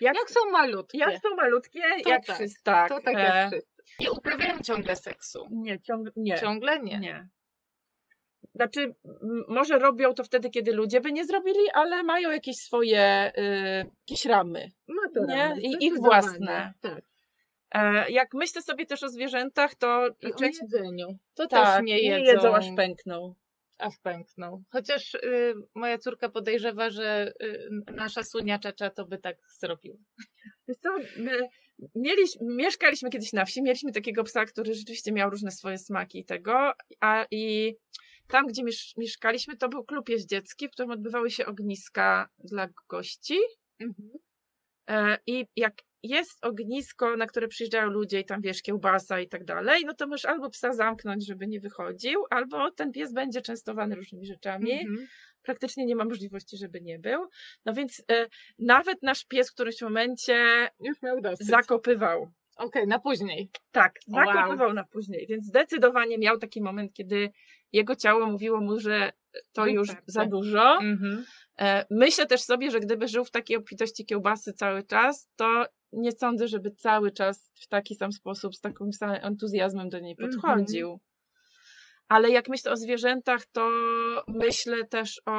[0.00, 2.62] Jak, Jak są malutkie, jak są malutkie, To jak tak, wszyscy.
[2.64, 3.82] Tak, to tak e, jak wszyscy.
[4.00, 5.46] Nie uprawiają ciągle seksu.
[5.50, 6.38] Nie, ciągle nie.
[6.38, 6.98] Ciągle nie.
[6.98, 7.28] Nie.
[8.54, 8.94] Znaczy,
[9.48, 14.24] może robią to wtedy, kiedy ludzie by nie zrobili, ale mają jakieś swoje, y, jakieś
[14.24, 14.70] ramy.
[14.88, 15.36] Ma to Nie?
[15.36, 16.72] ramy, I ich własne.
[16.80, 17.04] Tak.
[17.74, 21.18] E, jak myślę sobie też o zwierzętach, to I o jedzeniu.
[21.34, 23.34] To tak, też nie jedzą, jedzą aż pękną.
[23.78, 24.62] aż pękną.
[24.70, 29.96] Chociaż y, moja córka podejrzewa, że y, nasza Sunia Czacza to by tak zrobiła.
[30.68, 31.48] Wiesz co, my
[31.94, 36.24] mieliśmy, mieszkaliśmy kiedyś na wsi, mieliśmy takiego psa, który rzeczywiście miał różne swoje smaki i
[36.24, 37.74] tego, a i
[38.28, 43.38] tam, gdzie miesz, mieszkaliśmy, to był klub jeździecki, w którym odbywały się ogniska dla gości.
[44.88, 45.74] E, I jak
[46.08, 50.06] jest ognisko, na które przyjeżdżają ludzie i tam wiesz, kiełbasa i tak dalej, no to
[50.06, 54.72] możesz albo psa zamknąć, żeby nie wychodził, albo ten pies będzie częstowany różnymi rzeczami.
[54.72, 55.06] Mhm.
[55.42, 57.26] Praktycznie nie ma możliwości, żeby nie był.
[57.64, 58.26] No więc e,
[58.58, 61.46] nawet nasz pies w którymś momencie Już miał dosyć.
[61.46, 62.30] zakopywał.
[62.56, 63.50] Okej, na później.
[63.72, 64.24] Tak, Wow.
[64.34, 67.30] zakopywał na później, więc zdecydowanie miał taki moment, kiedy
[67.72, 69.12] jego ciało mówiło mu, że
[69.52, 70.78] to już za dużo.
[70.82, 71.24] Mhm.
[71.58, 76.12] E, Myślę też sobie, że gdyby żył w takiej obfitości kiełbasy cały czas, to nie
[76.12, 80.30] sądzę, żeby cały czas w taki sam sposób, z takim samym entuzjazmem do niej Mhm.
[80.32, 81.00] podchodził.
[82.08, 83.70] Ale jak myślę o zwierzętach, to
[84.28, 85.32] myślę też o.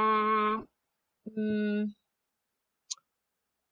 [1.38, 1.88] Mm,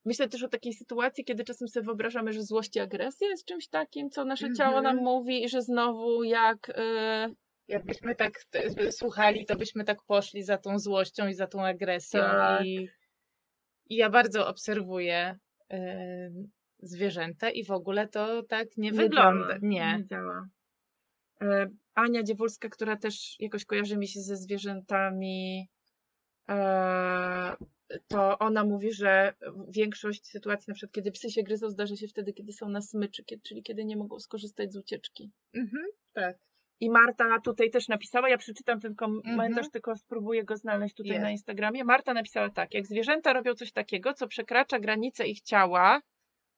[0.05, 3.67] myślę też o takiej sytuacji, kiedy czasem sobie wyobrażamy, że złość i agresja jest czymś
[3.67, 5.03] takim, co nasze ciało nam Mhm.
[5.03, 6.69] mówi, i że znowu jak.
[6.69, 7.35] y,
[7.67, 8.39] Jakbyśmy tak
[8.91, 12.19] słuchali, to byśmy tak poszli za tą złością i za tą agresją.
[12.21, 12.65] Tak.
[12.65, 12.89] I,
[13.89, 15.37] I ja bardzo obserwuję
[16.87, 19.47] zwierzęta i w ogóle to tak nie, wygląda.
[19.47, 19.97] Działa, Nie.
[19.97, 20.47] nie działa.
[21.41, 25.69] E, Ania Dziewulska, która też jakoś kojarzy mi się ze zwierzętami,
[26.49, 27.55] e,
[28.07, 29.33] to ona mówi, że
[29.69, 33.23] większość sytuacji, na przykład kiedy psy się gryzą, zdarza się wtedy, kiedy są na smyczy,
[33.23, 35.31] kiedy, czyli kiedy nie mogą skorzystać z ucieczki.
[35.53, 36.37] Mhm, tak.
[36.79, 39.71] I Marta tutaj też napisała, ja przeczytam ten komentarz, Mhm.
[39.71, 41.21] tylko spróbuję go znaleźć tutaj Jest.
[41.23, 41.83] na Instagramie.
[41.83, 46.01] Marta napisała tak, jak zwierzęta robią coś takiego, co przekracza granice ich ciała,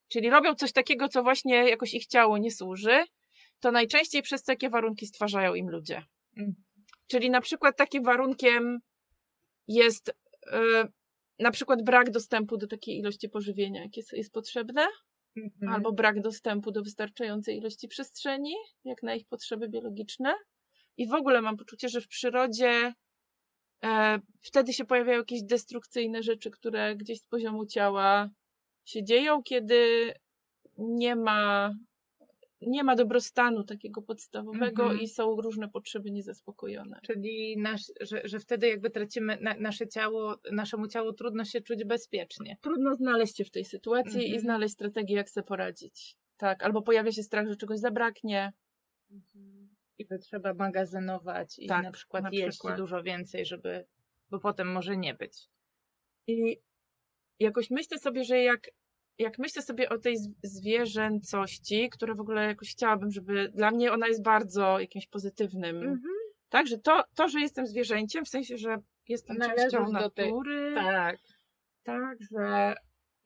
[0.07, 3.03] czyli robią coś takiego, co właśnie jakoś ich ciało nie służy,
[3.59, 6.03] to najczęściej przez takie warunki stwarzają im ludzie.
[6.37, 6.55] Mhm.
[7.07, 8.79] Czyli na przykład takim warunkiem
[9.67, 10.09] jest
[10.51, 10.87] e,
[11.39, 14.87] na przykład brak dostępu do takiej ilości pożywienia, jakie jest, jest potrzebne,
[15.37, 15.73] Mhm.
[15.73, 20.33] albo brak dostępu do wystarczającej ilości przestrzeni, jak na ich potrzeby biologiczne.
[20.97, 22.93] I w ogóle mam poczucie, że w przyrodzie
[23.83, 28.29] e, wtedy się pojawiają jakieś destrukcyjne rzeczy, które gdzieś z poziomu ciała
[28.87, 30.13] się dzieją, kiedy
[30.77, 31.71] nie ma,
[32.61, 34.99] nie ma dobrostanu takiego podstawowego Mhm.
[35.01, 36.99] i są różne potrzeby niezaspokojone.
[37.03, 41.83] Czyli nasz, że, że wtedy jakby tracimy na, nasze ciało, naszemu ciału trudno się czuć
[41.83, 42.57] bezpiecznie.
[42.61, 44.41] Trudno znaleźć się w tej sytuacji i Mhm.
[44.41, 46.15] znaleźć strategię, jak sobie poradzić.
[46.37, 48.53] Tak, albo pojawia się strach, że czegoś zabraknie.
[49.99, 52.77] I że trzeba magazynować i Tak, na przykład na jeść przykład.
[52.77, 53.85] dużo więcej, żeby,
[54.29, 55.33] bo potem może nie być.
[56.27, 56.57] I
[57.39, 58.69] jakoś myślę sobie, że jak
[59.19, 64.07] jak myślę sobie o tej zwierzęcości, która w ogóle jakoś chciałabym, żeby dla mnie ona
[64.07, 66.01] jest bardzo jakimś pozytywnym.
[66.49, 70.25] Tak, że to, to, że jestem zwierzęciem, w sensie, że jestem Należysz częścią do tej-
[70.31, 71.17] natury, Tak.
[71.83, 72.75] tak, że,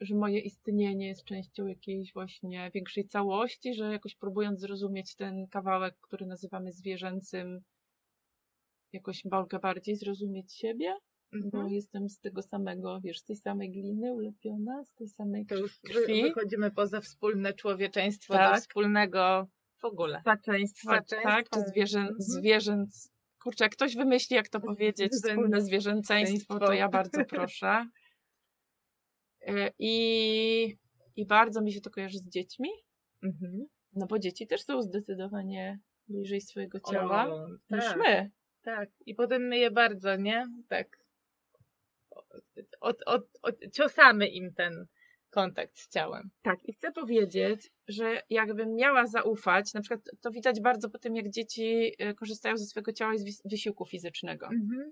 [0.02, 5.95] że moje istnienie jest częścią jakiejś właśnie większej całości, że jakoś próbując zrozumieć ten kawałek,
[6.02, 7.62] który nazywamy zwierzęcym,
[8.93, 10.95] jakoś mogę bardziej zrozumieć siebie,
[11.33, 11.67] bo Mhm.
[11.73, 15.79] jestem z tego samego, wiesz, z tej samej gliny ulepiona, z tej samej To już
[15.79, 16.23] krwi.
[16.23, 18.59] wychodzimy poza wspólne człowieczeństwo do Tak.
[18.61, 19.47] wspólnego
[19.81, 20.19] w ogóle.
[20.21, 21.01] Staczeństwa.
[21.23, 21.49] tak?
[21.49, 22.15] Czy zwierzę, Mhm.
[22.19, 23.11] zwierzęc.
[23.43, 27.85] Kurczę, jak ktoś wymyśli, jak to powiedzieć, wspólne zwierzęceństwo, to ja bardzo proszę.
[29.47, 30.77] E, I,
[31.15, 32.69] I bardzo mi się to kojarzy z dziećmi,
[33.23, 33.65] Mhm.
[33.93, 38.31] no bo dzieci też są zdecydowanie bliżej swojego ciała O, niż tak, my.
[38.61, 38.89] Tak.
[39.05, 40.45] I potem my je bardzo, nie?
[40.67, 41.00] Tak.
[42.82, 44.86] Od, od, od, ciosamy im ten
[45.30, 46.30] kontakt z ciałem.
[46.41, 51.15] Tak, i chcę powiedzieć, że jakbym miała zaufać, na przykład to widać bardzo po tym,
[51.15, 54.45] jak dzieci e, korzystają ze swojego ciała i z wys- wysiłku fizycznego.
[54.47, 54.91] Mhm.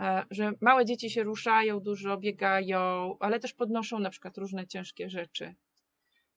[0.00, 5.10] E, że małe dzieci się ruszają dużo, biegają, ale też podnoszą na przykład różne ciężkie
[5.10, 5.54] rzeczy.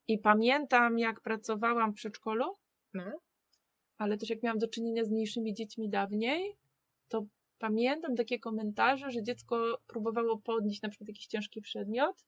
[0.07, 2.57] I pamiętam, jak pracowałam w przedszkolu,
[2.93, 3.19] No.
[3.97, 6.55] ale też jak miałam do czynienia z mniejszymi dziećmi dawniej,
[7.09, 7.25] to
[7.59, 12.25] pamiętam takie komentarze, że dziecko próbowało podnieść na przykład jakiś ciężki przedmiot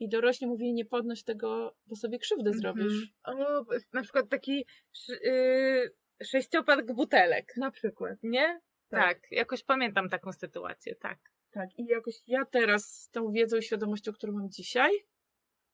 [0.00, 3.12] i dorośli mówili, nie podnoś tego, bo sobie krzywdę zrobisz.
[3.26, 3.46] Mhm.
[3.46, 4.64] O, na przykład taki
[5.10, 8.18] y, sześciopak butelek, Na przykład.
[8.22, 8.60] nie?
[8.88, 9.00] Tak.
[9.20, 9.32] Tak.
[9.32, 11.18] jakoś pamiętam taką sytuację, tak.
[11.50, 14.90] Tak, i jakoś ja teraz z tą wiedzą i świadomością, którą mam dzisiaj,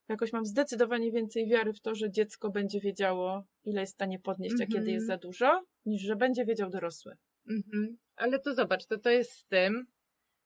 [0.09, 4.19] jakoś mam zdecydowanie więcej wiary w to, że dziecko będzie wiedziało, ile jest w stanie
[4.19, 4.95] podnieść, a kiedy Mhm.
[4.95, 7.17] jest za dużo, niż że będzie wiedział dorosły.
[7.51, 7.97] Mhm.
[8.17, 9.87] Ale to zobacz, to to jest z tym,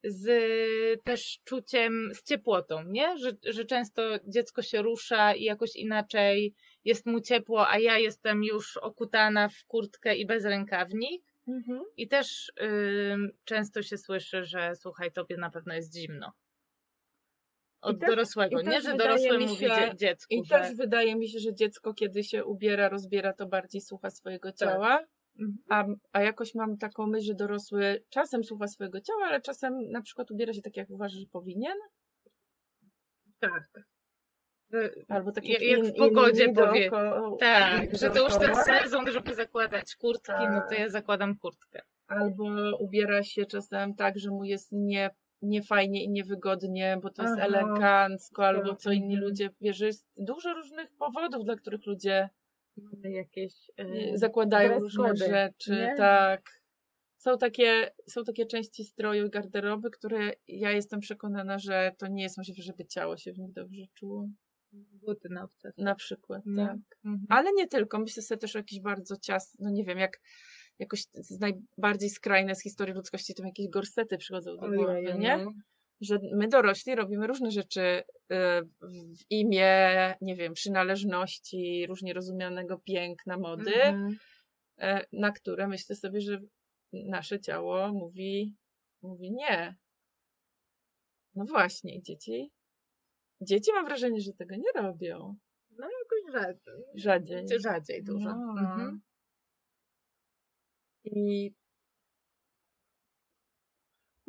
[0.05, 0.27] z
[1.05, 3.19] też czuciem, z ciepłotą, nie?
[3.19, 8.45] Że, że często dziecko się rusza i jakoś inaczej jest mu ciepło, a ja jestem
[8.45, 11.23] już okutana w kurtkę i bez rękawnik.
[11.97, 16.33] I też ym, często się słyszy, że słuchaj, tobie na pewno jest zimno.
[17.81, 18.81] Od też- dorosłego, nie?
[18.81, 20.59] Że dorosły mówi się- dzie- dziecku, I że...
[20.59, 24.93] też wydaje mi się, że dziecko, kiedy się ubiera, rozbiera, to bardziej słucha swojego ciała.
[24.93, 25.09] Mhm.
[25.69, 30.03] A, a jakoś mam taką myśl, że dorosły czasem słucha swojego ciała, ale czasem na
[30.03, 31.77] przykład ubiera się tak, jak uważa, że powinien.
[33.41, 33.71] Tak.
[34.73, 36.91] Że- Albo tak Jak- jak, w pogodzie powie.
[36.91, 40.79] dookoła- Tak, że to już ten sezon, żeby zakładać kurtki, no to Tak.
[40.79, 41.83] ja zakładam kurtkę.
[42.07, 45.11] Albo ubiera się czasem tak, że mu jest nie,
[45.43, 47.47] niefajnie i niewygodnie, bo to jest Aha.
[47.47, 49.23] elegancko, albo co inni Mhm.
[49.31, 52.29] ludzie, wiesz, jest dużo różnych powodów, dla których ludzie
[52.77, 55.95] Mamy jakieś y, e, zakładają różne rzeczy, nie?
[55.97, 56.61] tak.
[57.17, 62.23] Są takie, są takie części stroju i garderoby, które ja jestem przekonana, że to nie
[62.23, 64.29] jest możliwe, żeby ciało się w nich dobrze czuło.
[64.73, 65.77] buty na obcas.
[65.79, 66.67] Na przykład, Nie?
[66.67, 66.77] tak.
[67.05, 67.27] Mhm.
[67.29, 67.99] Ale nie tylko.
[67.99, 70.21] Myślę sobie też o jakiś bardzo ciasny, no nie wiem, jak
[70.79, 75.47] jakoś z najbardziej skrajne z historii ludzkości, to jakieś gorsety przychodzą do głowy, Ojeju, nie?
[76.01, 78.05] Że my dorośli robimy różne rzeczy y,
[78.91, 84.17] w imię, nie wiem, przynależności, różnie rozumianego piękna, mody, Mhm.
[84.79, 86.41] e, na które myślę sobie, że
[86.93, 88.57] nasze ciało mówi,
[89.03, 89.77] mówi nie.
[91.35, 92.51] No właśnie, dzieci.
[93.41, 95.37] Dzieci mam wrażenie, że tego nie robią.
[95.71, 96.85] No jakoś rzadziej.
[96.95, 97.61] Rzadziej.
[97.61, 98.35] Rzadziej dużo.
[98.35, 98.55] No.
[98.59, 99.01] Mhm.
[101.05, 101.55] I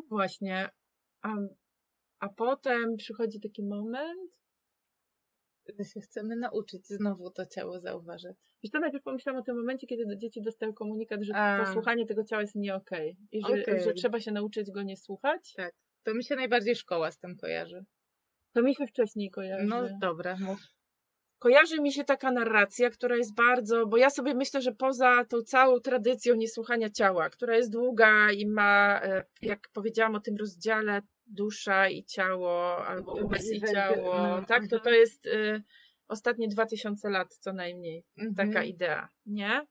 [0.10, 0.70] właśnie,
[1.22, 1.36] a,
[2.22, 4.32] a potem przychodzi taki moment,
[5.80, 8.36] Że się chcemy nauczyć znowu to ciało zauważać.
[8.64, 11.66] i to najpierw pomyślałam o tym momencie, kiedy do dzieci dostają komunikat, że A.
[11.66, 13.18] posłuchanie tego ciała jest nie okej.
[13.32, 13.84] I że, Okej.
[13.84, 15.56] że trzeba się nauczyć go nie słuchać.
[16.04, 17.86] To mi się najbardziej szkoła z tym kojarzy.
[18.54, 19.66] To mi się wcześniej kojarzy.
[19.66, 20.60] No dobra, mów.
[21.40, 25.42] Kojarzy mi się taka narracja, która jest bardzo, bo ja sobie myślę, że poza tą
[25.42, 31.02] całą tradycją niesłuchania ciała, która jest długa i ma, e, jak powiedziałam o tym rozdziale,
[31.32, 34.82] dusza i ciało, albo umysł i ciało, no, tak, to mhm.
[34.82, 35.64] to jest y,
[36.08, 38.48] ostatnie 2000 lat co najmniej Mhm.
[38.48, 39.68] taka idea, nie?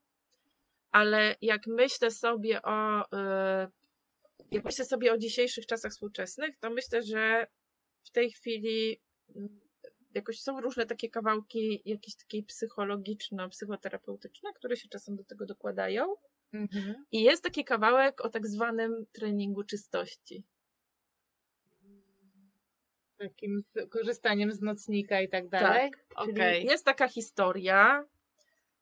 [0.91, 3.69] Ale jak myślę sobie o, y,
[4.51, 7.47] jak myślę sobie o dzisiejszych czasach współczesnych, to myślę, że
[8.05, 9.01] w tej chwili
[9.37, 9.61] mm,
[10.15, 16.15] jakoś są różne takie kawałki, jakieś takie psychologiczno-psychoterapeutyczne, które się czasem do tego dokładają.
[16.53, 17.05] Mhm.
[17.13, 20.45] I jest taki kawałek o tak zwanym treningu czystości.
[23.21, 25.91] Takim korzystaniem z nocnika i tak dalej.
[26.25, 26.65] Czyli Okej.
[26.65, 28.05] jest taka historia,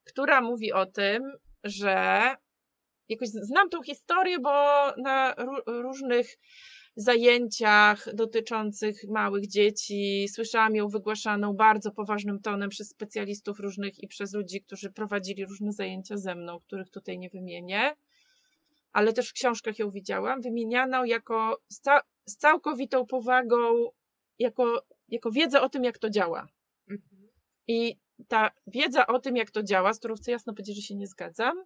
[0.04, 1.32] która mówi o tym,
[1.64, 2.20] że
[3.08, 4.50] jakoś znam tą historię, bo
[4.96, 6.38] na ró- różnych
[6.96, 10.26] zajęciach dotyczących małych dzieci.
[10.28, 15.72] Słyszałam ją wygłaszaną bardzo poważnym tonem przez specjalistów różnych i przez ludzi, którzy prowadzili różne
[15.72, 17.94] zajęcia ze mną, których tutaj nie wymienię.
[18.92, 21.60] Ale też w książkach ją widziałam, wymienianą jako
[22.26, 23.90] z całkowitą powagą,
[24.38, 26.48] jako, jako wiedzę o tym, jak to działa.
[26.90, 27.28] Mhm.
[27.68, 27.96] I
[28.28, 31.06] ta wiedza o tym, jak to działa, z którą chcę jasno powiedzieć, że się nie
[31.06, 31.64] zgadzam,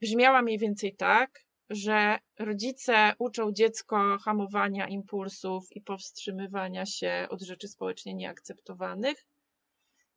[0.00, 7.68] brzmiała mniej więcej tak, że rodzice uczą dziecko hamowania impulsów i powstrzymywania się od rzeczy
[7.68, 9.26] społecznie nieakceptowanych.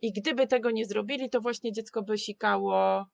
[0.01, 3.05] I gdyby tego nie zrobili, to właśnie dziecko by sikało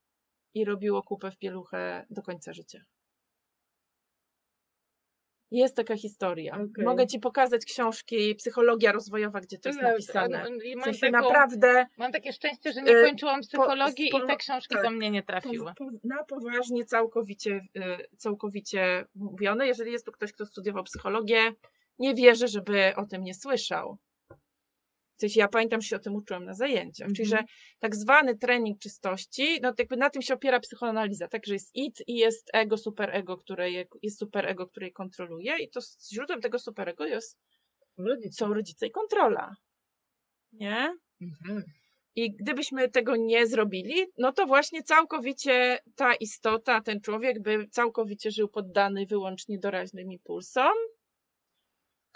[0.53, 2.85] i robiło kupę w pieluchę do końca życia.
[5.51, 6.53] Jest taka historia.
[6.53, 6.85] Okej.
[6.85, 10.45] Mogę ci pokazać książki Psychologia rozwojowa, gdzie to jest napisane.
[10.65, 14.23] i W Mam, sensie taką, naprawdę mam takie szczęście, że nie y, kończyłam psychologii po-
[14.23, 14.83] i te książki tak.
[14.83, 15.73] do mnie nie trafiły.
[15.77, 17.81] po, na poważnie całkowicie, y,
[18.17, 19.67] całkowicie mówione.
[19.67, 21.53] Jeżeli jest tu ktoś, kto studiował psychologię,
[21.99, 23.97] nie wierzę, żeby o tym nie słyszał.
[25.17, 27.07] W sensie ja pamiętam, że się o tym uczyłam na zajęciach.
[27.15, 27.47] Czyli, że Mhm.
[27.79, 31.75] tak zwany trening czystości, no to jakby na tym się opiera psychoanaliza, tak, że jest
[31.75, 35.79] id i jest ego, superego, które je, jest superego, które je kontroluje i to
[36.13, 37.37] źródłem tego superego jest,
[38.31, 39.55] są rodzice i kontrola.
[40.53, 40.95] Nie?
[41.21, 41.63] Mhm.
[42.15, 48.31] I gdybyśmy tego nie zrobili, no to właśnie całkowicie ta istota, ten człowiek by całkowicie
[48.31, 50.73] żył poddany wyłącznie doraźnym impulsom,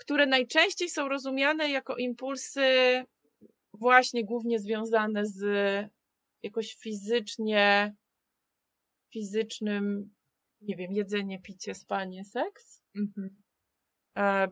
[0.01, 2.61] które najczęściej są rozumiane jako impulsy
[3.73, 5.39] właśnie głównie związane z
[6.43, 7.95] jakoś fizycznie,
[9.13, 10.13] fizycznym,
[10.61, 12.83] nie wiem, jedzenie, picie, spanie, seks.
[12.95, 13.41] Mhm.
[14.17, 14.47] E,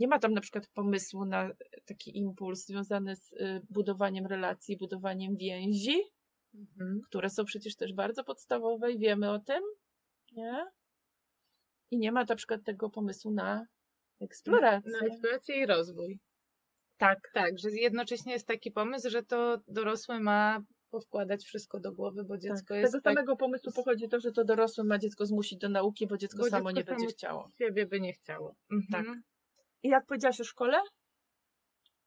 [0.00, 1.50] Nie ma tam na przykład pomysłu na
[1.84, 6.02] taki impuls związany z y, budowaniem relacji, budowaniem więzi,
[6.54, 7.00] Mhm.
[7.08, 9.62] które są przecież też bardzo podstawowe i wiemy o tym,
[10.32, 10.66] nie?
[11.90, 13.66] I nie ma na przykład tego pomysłu na
[14.20, 14.92] eksplorację.
[14.92, 16.18] Na eksplorację i rozwój.
[16.98, 22.24] Tak, Tak, że jednocześnie jest taki pomysł, że to dorosły ma powkładać wszystko do głowy,
[22.24, 22.40] bo tak.
[22.42, 25.58] dziecko Z jest tego tak samego pomysłu pochodzi to, że to dorosły ma dziecko zmusić
[25.58, 27.48] do nauki, bo dziecko Bo samo dziecko nie będzie chciało.
[27.58, 28.54] siebie by nie chciało.
[28.72, 29.04] Mhm.
[29.04, 29.16] Tak.
[29.82, 30.78] I jak powiedziałaś o szkole?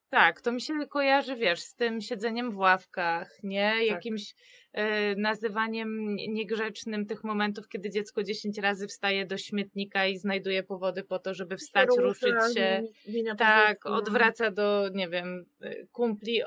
[0.10, 3.44] Tak, to mi się kojarzy, wiesz, z tym siedzeniem w ławkach, Tak.
[3.44, 3.86] nie?
[3.86, 4.34] Jakimś
[4.74, 11.04] e, nazywaniem niegrzecznym tych momentów, kiedy dziecko 10 razy wstaje do śmietnika i znajduje powody
[11.04, 12.84] po to, żeby wstać, Rusza, ruszyć się.
[13.38, 13.98] Tak, pozycję.
[13.98, 16.46] odwraca do, nie wiem, y, kumpli, y,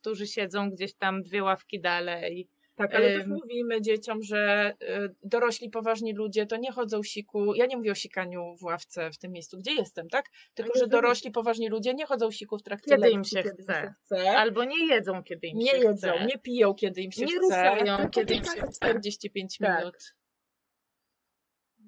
[0.00, 2.48] którzy siedzą gdzieś tam dwie ławki dalej.
[2.76, 7.54] Tak, ale też mówimy dzieciom, że y, dorośli, poważni ludzie to nie chodzą siku.
[7.54, 10.30] Ja nie mówię o sikaniu w ławce w tym miejscu, gdzie jestem, tak?
[10.54, 13.62] Tylko, że dorośli, poważni ludzie nie chodzą siku w trakcie Kiedy im lekcji, się kiedy
[13.62, 13.72] chce.
[13.80, 14.38] im się chce.
[14.38, 16.26] Albo nie jedzą, kiedy im nie się jedzą, chce.
[16.26, 17.38] nie piją, kiedy im się Nie chce.
[17.40, 18.72] ruszają, tylko kiedy im się chce.
[18.72, 19.78] 45 Tak.
[19.78, 19.96] minut.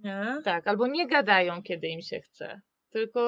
[0.04, 0.36] Nie?
[0.44, 2.60] Tak, albo nie gadają, kiedy im się chce.
[2.90, 3.20] Tylko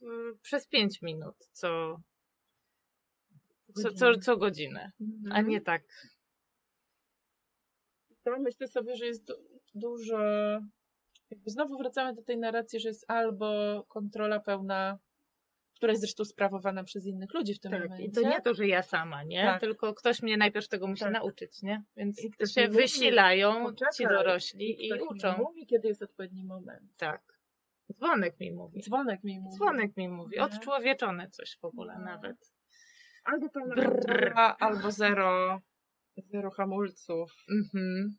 [0.00, 0.04] w,
[0.42, 2.00] przez 5 minut co,
[3.82, 4.92] co, co, co godzinę.
[5.00, 5.48] A Mhm.
[5.48, 5.82] nie tak.
[8.36, 9.34] To myślę sobie, że jest du-
[9.74, 10.18] dużo.
[11.30, 14.98] Jakby znowu wracamy do tej narracji, że jest albo kontrola pełna,
[15.74, 17.82] która jest zresztą sprawowana przez innych ludzi w tym tak.
[17.82, 18.04] momencie.
[18.04, 19.42] I to nie to, że ja sama, nie?
[19.42, 19.60] Tak.
[19.60, 21.12] Tylko ktoś mnie najpierw tego musi Tak.
[21.12, 21.82] nauczyć, nie?
[21.96, 25.36] Więc I ktoś się mi mówi, wysilają Poczekaj, ci dorośli i mi uczą.
[25.38, 26.96] mówi, kiedy jest odpowiedni moment.
[26.96, 27.22] Tak.
[27.92, 28.82] Dzwonek mi mówi.
[28.82, 29.56] Dzwonek mi mówi.
[29.56, 30.38] Dzwonek mi mówi.
[30.38, 32.04] Odczłowieczone coś w ogóle No.
[32.04, 32.36] nawet.
[33.24, 35.60] Albo pełna kontrola, albo zero,
[36.26, 37.32] zero hamulców.
[37.50, 38.16] Mhm.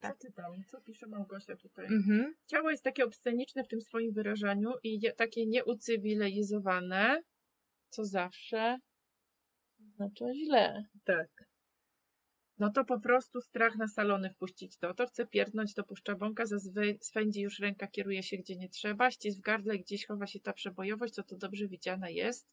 [0.00, 0.64] Co ty tam?
[0.64, 1.86] Co pisze Małgosia tutaj?
[1.86, 2.34] Mhm.
[2.46, 7.22] Ciało jest takie obsceniczne w tym swoim wyrażaniu i takie nieucywilizowane,
[7.88, 8.78] co zawsze
[9.80, 10.84] oznacza źle.
[11.04, 11.28] Tak.
[12.58, 14.94] No to po prostu strach na salony wpuścić to.
[14.94, 19.10] To chce pierdnąć, to puszcza bąka, zazwy- swędzi już ręka, kieruje się gdzie nie trzeba,
[19.10, 22.46] ścisk w gardle, gdzieś chowa się ta przebojowość, co to dobrze widziana jest.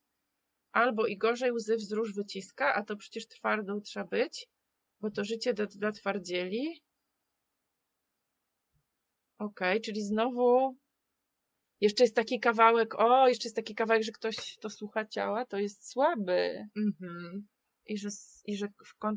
[0.73, 4.47] Albo i gorzej łzy wzrusz wyciska, a to przecież twardą trzeba być,
[5.01, 6.83] bo to życie dla, dla twardzieli.
[9.37, 10.77] Okej, czyli znowu
[11.81, 15.57] jeszcze jest taki kawałek, o, jeszcze jest taki kawałek, że ktoś to słucha ciała, to
[15.57, 16.67] jest słaby.
[16.75, 17.47] Mhm.
[17.85, 18.09] I że,
[18.45, 18.67] i że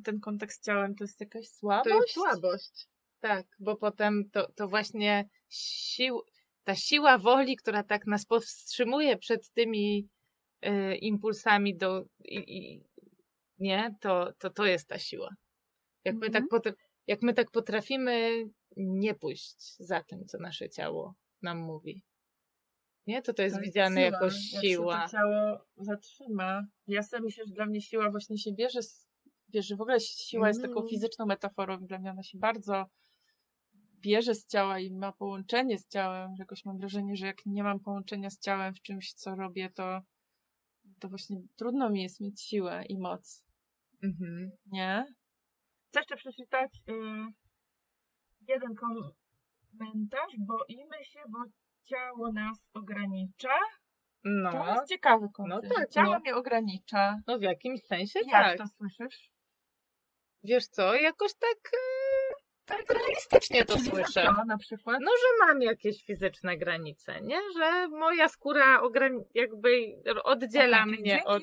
[0.05, 1.91] ten kontakt z ciałem to jest jakaś słabość.
[1.91, 2.89] To jest słabość.
[3.21, 6.21] Tak, bo potem to, to właśnie sił,
[6.65, 10.09] ta siła woli, która tak nas powstrzymuje przed tymi
[10.63, 12.05] e, impulsami do.
[12.25, 12.85] I, i,
[13.59, 15.29] nie, to, to to jest ta siła.
[16.05, 16.75] Jak my, tak Mhm.
[17.07, 18.45] jak my tak potrafimy
[18.77, 22.03] nie pójść za tym, co nasze ciało nam mówi.
[23.07, 25.03] Nie, to to jest To widziane siła, jako Jak się siła.
[25.03, 26.63] to ciało zatrzyma.
[26.87, 29.09] Ja sobie myślę, że dla mnie siła właśnie się bierze, z,
[29.49, 30.89] wiesz, że w ogóle siła jest taką Mm.
[30.89, 32.87] fizyczną metaforą dla mnie ona się bardzo
[34.01, 36.35] bierze z ciała i ma połączenie z ciałem.
[36.39, 40.01] Jakoś mam wrażenie, że jak nie mam połączenia z ciałem w czymś, co robię, to,
[41.01, 43.44] to właśnie trudno mi jest mieć siłę i moc.
[44.03, 44.51] Mhm.
[44.66, 45.05] Nie?
[45.88, 46.92] Chcę jeszcze przeczytać y,
[48.49, 50.32] jeden komentarz.
[50.38, 51.38] Boimy się, bo
[51.84, 53.59] ciało nas ogranicza.
[54.24, 55.74] No, To jest ciekawy koncept.
[55.74, 56.18] tak, ciało no.
[56.20, 57.20] mnie ogranicza.
[57.26, 58.59] no w jakimś sensie Jak tak.
[58.59, 59.30] to słyszysz?
[60.42, 61.95] Wiesz co, jakoś tak, e,
[62.67, 64.35] tak realistycznie to Czyli słyszę.
[64.47, 64.99] Na przykład?
[65.01, 67.39] No, że mam jakieś fizyczne granice, nie?
[67.57, 71.43] Że moja skóra ograni- jakby oddziela czyli mnie dzięki- od...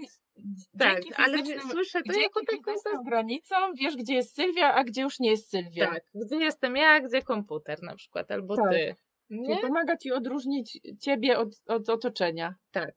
[0.80, 2.58] Tak, dzięki ale fizycznym- słyszę to jako taką...
[2.74, 5.88] fizycznym granicom wiesz, gdzie jest Sylwia, a gdzie już nie jest Sylwia.
[5.92, 8.72] Tak, gdzie jestem ja, gdzie komputer na przykład, albo Tak.
[8.72, 8.96] ty.
[9.30, 9.58] Czyli Nie?
[9.58, 12.56] pomaga ci odróżnić ciebie od, od otoczenia.
[12.72, 12.96] Tak.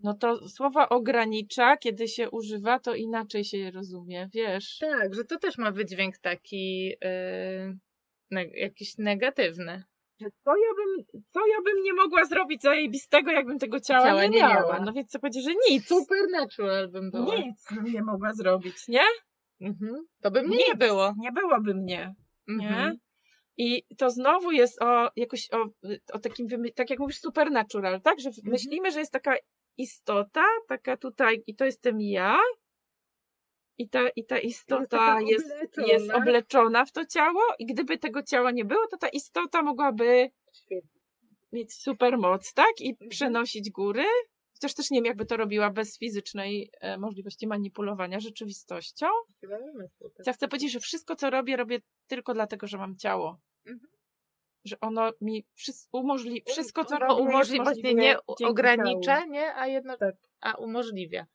[0.00, 4.78] No to słowa ogranicza, kiedy się używa, to inaczej się je rozumie, wiesz.
[4.78, 7.78] Tak, że to też ma wydźwięk taki yy,
[8.30, 9.84] ne- jakiś negatywny.
[10.20, 14.22] Że co ja, bym, co ja bym nie mogła zrobić zajebistego, jakbym tego ciała, Ciała
[14.22, 14.54] nie, nie miała.
[14.54, 14.80] miała.
[14.80, 15.86] No więc co powiedzieć, że nic.
[15.88, 17.36] Supernatural bym była.
[17.36, 19.02] Nic bym nie mogła zrobić, nie?
[19.60, 20.06] Mhm.
[20.22, 21.14] To by mnie nie było.
[21.18, 22.14] Nie byłoby mnie.
[22.48, 22.90] Mhm.
[22.92, 22.98] nie?
[23.58, 25.64] I to znowu jest o jakoś o,
[26.12, 28.20] o takim, tak jak mówisz, supernatural, tak?
[28.20, 28.50] Że Mhm.
[28.52, 29.36] myślimy, że jest taka
[29.78, 32.38] istota, taka tutaj, i to jestem ja.
[33.78, 35.86] I ta, i ta istota taka jest, obleczona.
[35.86, 40.30] jest obleczona w to ciało, i gdyby tego ciała nie było, to ta istota mogłaby
[40.52, 41.00] Świetnie.
[41.52, 42.80] mieć super moc, tak?
[42.80, 43.10] I Mhm.
[43.10, 44.04] przenosić góry.
[44.54, 49.06] Chociaż też nie wiem, jakby to robiła bez fizycznej e, możliwości manipulowania rzeczywistością.
[50.26, 53.38] Ja chcę powiedzieć, że wszystko, co robię, robię tylko dlatego, że mam ciało.
[53.66, 53.90] Mhm.
[54.66, 59.54] Że ono mi wszystko umożliwi, wszystko, co No, robię, umożliwia, właśnie nie ogranicza, nie?
[59.54, 60.14] A, jedno, Tak.
[60.40, 61.26] a umożliwia.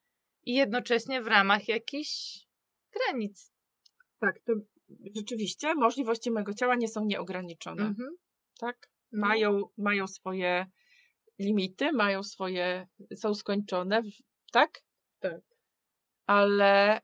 [0.44, 2.46] I jednocześnie w ramach jakichś
[2.92, 3.54] granic.
[4.20, 4.54] Tak, to
[5.16, 7.84] rzeczywiście możliwości mojego ciała nie są nieograniczone.
[7.84, 8.16] Mhm.
[8.60, 8.90] Tak?
[9.12, 9.28] No.
[9.28, 10.66] Mają, mają swoje
[11.40, 14.02] limity, mają swoje, są skończone,
[14.52, 14.82] tak?
[15.20, 15.42] Tak.
[16.26, 17.02] Ale,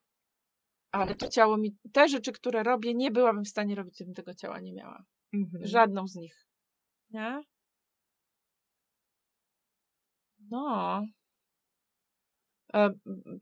[0.91, 4.33] ale to ciało mi, te rzeczy, które robię, nie byłabym w stanie robić, gdybym tego
[4.33, 5.03] ciała nie miała.
[5.33, 5.65] Mhm.
[5.67, 6.47] Żadną z nich.
[7.09, 7.41] Nie?
[10.39, 11.03] No.
[12.73, 12.89] E,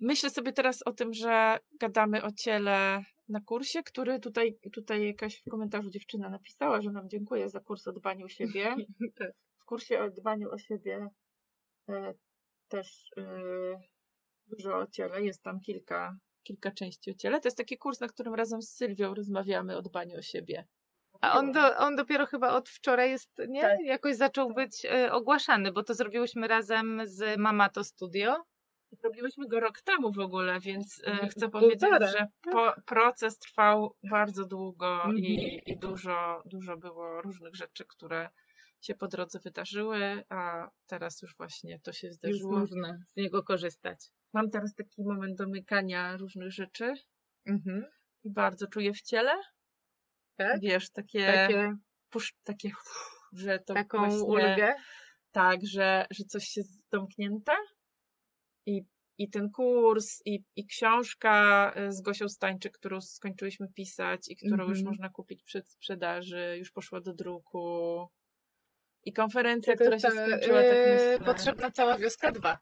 [0.01, 5.41] Myślę sobie teraz o tym, że gadamy o ciele na kursie, który tutaj, tutaj jakaś
[5.41, 8.75] w komentarzu dziewczyna napisała, że nam dziękuję za kurs o dbaniu o siebie.
[9.19, 9.31] Tak.
[9.57, 11.07] W kursie o dbaniu o siebie
[11.89, 12.13] e,
[12.67, 13.23] też e,
[14.47, 15.23] dużo o ciele.
[15.23, 17.41] Jest tam kilka, kilka części o ciele.
[17.41, 20.65] To jest taki kurs, na którym razem z Sylwią rozmawiamy o dbaniu o siebie.
[21.21, 23.61] A on, do, on dopiero chyba od wczoraj jest, nie?
[23.61, 23.79] Tak.
[23.85, 28.35] Jakoś zaczął być e, ogłaszany, bo to zrobiłyśmy razem z Mamato Studio.
[28.91, 31.29] Zrobiłyśmy go rok temu w ogóle, więc e, Mhm.
[31.29, 35.17] chcę powiedzieć, że po, proces trwał bardzo długo Mhm.
[35.17, 38.29] i, i dużo, dużo było różnych rzeczy, które
[38.81, 42.59] się po drodze wydarzyły, a teraz już właśnie to się Już zdarzyło.
[42.59, 43.97] można z niego korzystać.
[44.33, 46.93] Mam teraz taki moment domykania różnych rzeczy
[47.45, 47.85] Mhm.
[48.23, 49.31] i bardzo czuję w ciele.
[50.35, 50.61] Tak?
[50.61, 51.75] Wiesz, takie, Takie,
[52.09, 54.75] pusz, takie uff, że to taką właśnie, ulgę.
[55.31, 56.61] tak, że, że coś się
[56.91, 57.51] zamknięte
[58.65, 58.81] i,
[59.17, 64.69] i ten kurs i, i książka y, z Gosią Stańczyk, którą skończyłyśmy pisać i którą
[64.69, 64.85] już Mhm.
[64.85, 68.07] można kupić przed sprzedaży, już poszła do druku
[69.03, 71.25] i konferencja, To która się skończyła, tak e, myślę.
[71.25, 72.59] Potrzebna cała wioska 2.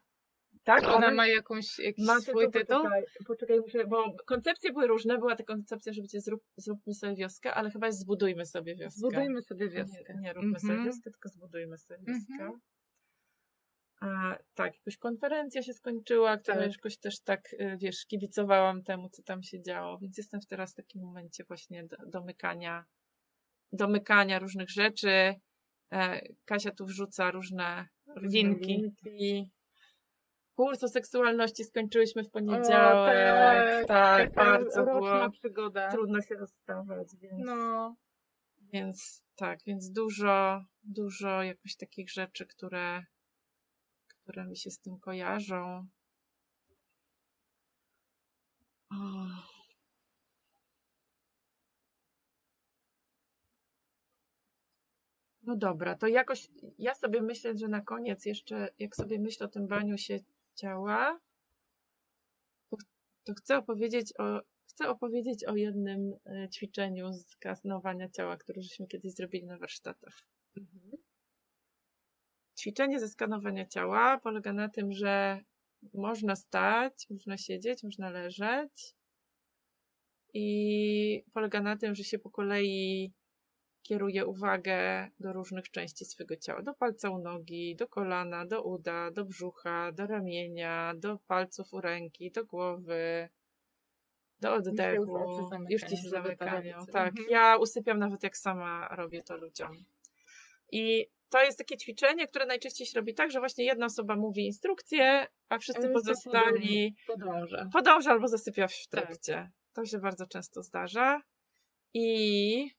[0.64, 2.76] tak, Ona ma jakąś, jakiś ma swój tytuł?
[2.76, 5.18] Poczekaj, poczekaj muszę, bo koncepcje były różne.
[5.18, 8.98] Była ta koncepcja, że będzie zrób, zróbmy sobie wioskę, ale chyba jest zbudujmy sobie wioskę.
[8.98, 10.14] Zbudujmy sobie wioskę.
[10.14, 10.88] Nie, nie róbmy sobie Mhm.
[10.88, 12.32] wioskę, tylko zbudujmy sobie wioskę.
[12.44, 12.60] Mhm.
[14.00, 16.72] A, tak, jakoś konferencja się skończyła, która Tak.
[16.72, 20.76] jakoś też tak, y, wiesz, kibicowałam temu, co tam się działo, więc jestem teraz w
[20.76, 22.84] takim momencie właśnie do, domykania,
[23.72, 25.34] domykania różnych rzeczy.
[25.92, 28.66] E, Kasia tu wrzuca różne, różne Linki.
[28.66, 29.50] linki.
[30.56, 33.86] Kurs o seksualności skończyłyśmy w poniedziałek.
[33.86, 35.90] tak, tak, Taka bardzo było przygoda.
[35.90, 37.94] trudno się rozstawać, więc, No,
[38.72, 43.02] więc tak, więc dużo, dużo jakoś takich rzeczy, które,
[44.08, 45.86] które mi się z tym kojarzą.
[48.90, 48.96] O.
[55.42, 56.48] No dobra, to jakoś
[56.78, 60.18] ja sobie myślę, że na koniec jeszcze, jak sobie myślę o tym baniu się
[60.54, 61.20] ciała,
[63.24, 64.40] to, chcę opowiedzieć o,
[64.70, 70.14] chcę opowiedzieć o jednym e, ćwiczeniu z skanowania ciała, które żeśmy kiedyś zrobili na warsztatach.
[72.58, 75.40] Ćwiczenie ze skanowania ciała polega na tym, że
[75.94, 78.94] można stać, można siedzieć, można leżeć
[80.34, 83.12] i polega na tym, że się po kolei
[83.88, 86.62] kieruje uwagę do różnych części swojego ciała.
[86.62, 91.80] Do palca u nogi, do kolana, do uda, do brzucha, do ramienia, do palców u
[91.80, 93.28] ręki, do głowy,
[94.40, 95.18] do oddechu.
[95.70, 96.86] Już ci się zamykają.
[96.92, 97.26] Tak, Mhm.
[97.30, 99.84] ja usypiam nawet jak sama robię to ludziom.
[100.72, 104.46] I to jest takie ćwiczenie, które najczęściej się robi tak, że właśnie jedna osoba mówi
[104.46, 107.68] instrukcję, a wszyscy pozostali Podąża.
[107.72, 109.04] podąża albo zasypia w Tak.
[109.06, 109.50] trakcie.
[109.72, 111.22] To się bardzo często zdarza.
[111.94, 112.70] I,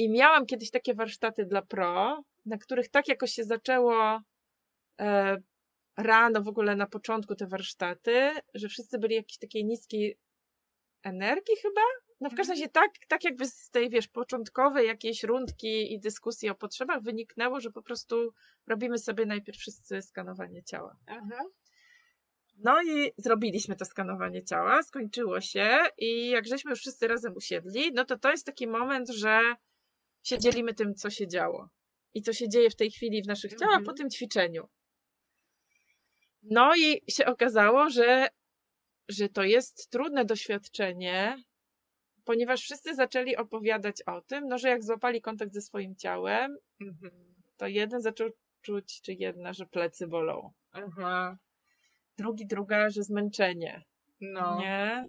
[0.00, 4.20] I miałam kiedyś takie warsztaty dla pro, na których tak jakoś się zaczęło
[5.00, 5.36] e,
[5.96, 10.18] rano w ogóle na początku te warsztaty, że wszyscy byli jakiejś takiej niskiej
[11.02, 11.80] energii chyba.
[12.20, 16.50] No w każdym razie tak, tak jakby z tej, wiesz, początkowej jakiejś rundki i dyskusji
[16.50, 18.32] o potrzebach wyniknęło, że po prostu
[18.66, 20.96] robimy sobie najpierw wszyscy skanowanie ciała.
[21.06, 21.44] Aha.
[22.58, 27.92] No i zrobiliśmy to skanowanie ciała, skończyło się i jak żeśmy już wszyscy razem usiedli,
[27.92, 29.40] no to to jest taki moment, że
[30.22, 31.68] się dzielimy tym, co się działo
[32.14, 33.84] i co się dzieje w tej chwili w naszych ciałach Mhm.
[33.84, 34.68] po tym ćwiczeniu.
[36.42, 38.28] No i się okazało, że,
[39.08, 41.36] że to jest trudne doświadczenie,
[42.24, 47.34] ponieważ wszyscy zaczęli opowiadać o tym, no, że jak złapali kontakt ze swoim ciałem, Mhm.
[47.56, 48.28] to jeden zaczął
[48.62, 50.52] czuć, czy jedna, że plecy bolą.
[50.72, 51.38] Aha.
[52.18, 53.82] Drugi, druga, że zmęczenie.
[54.20, 54.58] No.
[54.60, 55.08] Nie?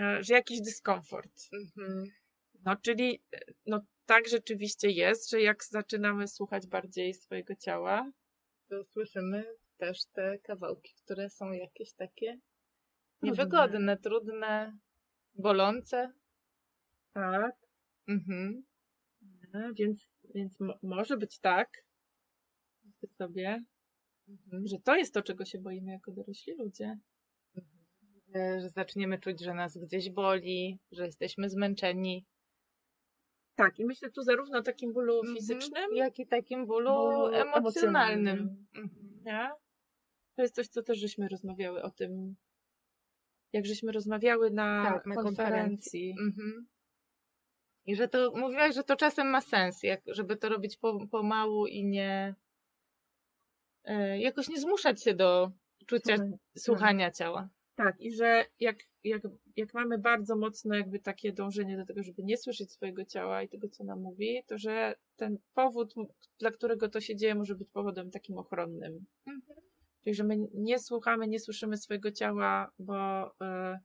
[0.00, 1.32] E, Że jakiś dyskomfort.
[1.52, 2.04] Mhm.
[2.64, 8.10] No, czyli e, no, tak rzeczywiście jest, że jak zaczynamy słuchać bardziej swojego ciała,
[8.68, 9.44] To słyszymy
[9.76, 12.42] też te kawałki, które są jakieś takie Trudne.
[13.22, 14.78] niewygodne, trudne,
[15.34, 16.12] bolące.
[17.12, 17.54] tak,
[18.08, 18.64] Mhm.
[19.54, 19.70] nie?
[19.74, 21.68] więc, więc mo- może być tak,
[23.18, 23.64] sobie,
[24.28, 24.66] Mhm.
[24.66, 26.98] że to jest to, czego się boimy jako dorośli ludzie.
[28.34, 32.26] E, Że zaczniemy czuć, że nas gdzieś boli, że jesteśmy zmęczeni.
[33.56, 35.36] Tak, i myślę tu zarówno o takim bólu Mhm.
[35.36, 38.38] fizycznym, Jak i takim bólu, Bólu emocjonalnym.
[38.38, 38.66] emocjonalnym.
[38.74, 39.22] Mhm.
[39.24, 39.50] nie?
[40.36, 42.36] To jest coś, co też żeśmy rozmawiały o tym,
[43.52, 46.14] jak żeśmy rozmawiały na, Tak, na konferencji.
[46.20, 46.66] Mhm.
[47.86, 51.66] I że to mówiłaś, że to czasem ma sens, jak, żeby to robić po, pomału
[51.66, 52.34] i nie
[53.84, 55.50] e, jakoś nie zmuszać się do
[55.86, 57.48] czucia Słuchaj, słuchania ciała.
[57.74, 58.76] Tak, i że jak,
[59.08, 59.22] jak,
[59.56, 63.48] jak mamy bardzo mocno jakby takie dążenie do tego, żeby nie słyszeć swojego ciała i
[63.48, 65.94] tego, co nam mówi, to że ten powód,
[66.38, 69.06] dla którego to się dzieje, może być powodem takim ochronnym.
[70.04, 73.78] Czyli, że my nie słuchamy, nie słyszymy swojego ciała, bo y,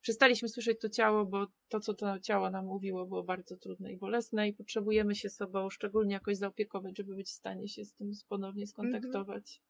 [0.00, 3.96] przestaliśmy słyszeć to ciało, bo to, co to ciało nam mówiło, było bardzo trudne i
[3.96, 8.10] bolesne i potrzebujemy się sobą szczególnie jakoś zaopiekować, żeby być w stanie się z tym
[8.28, 9.60] ponownie skontaktować.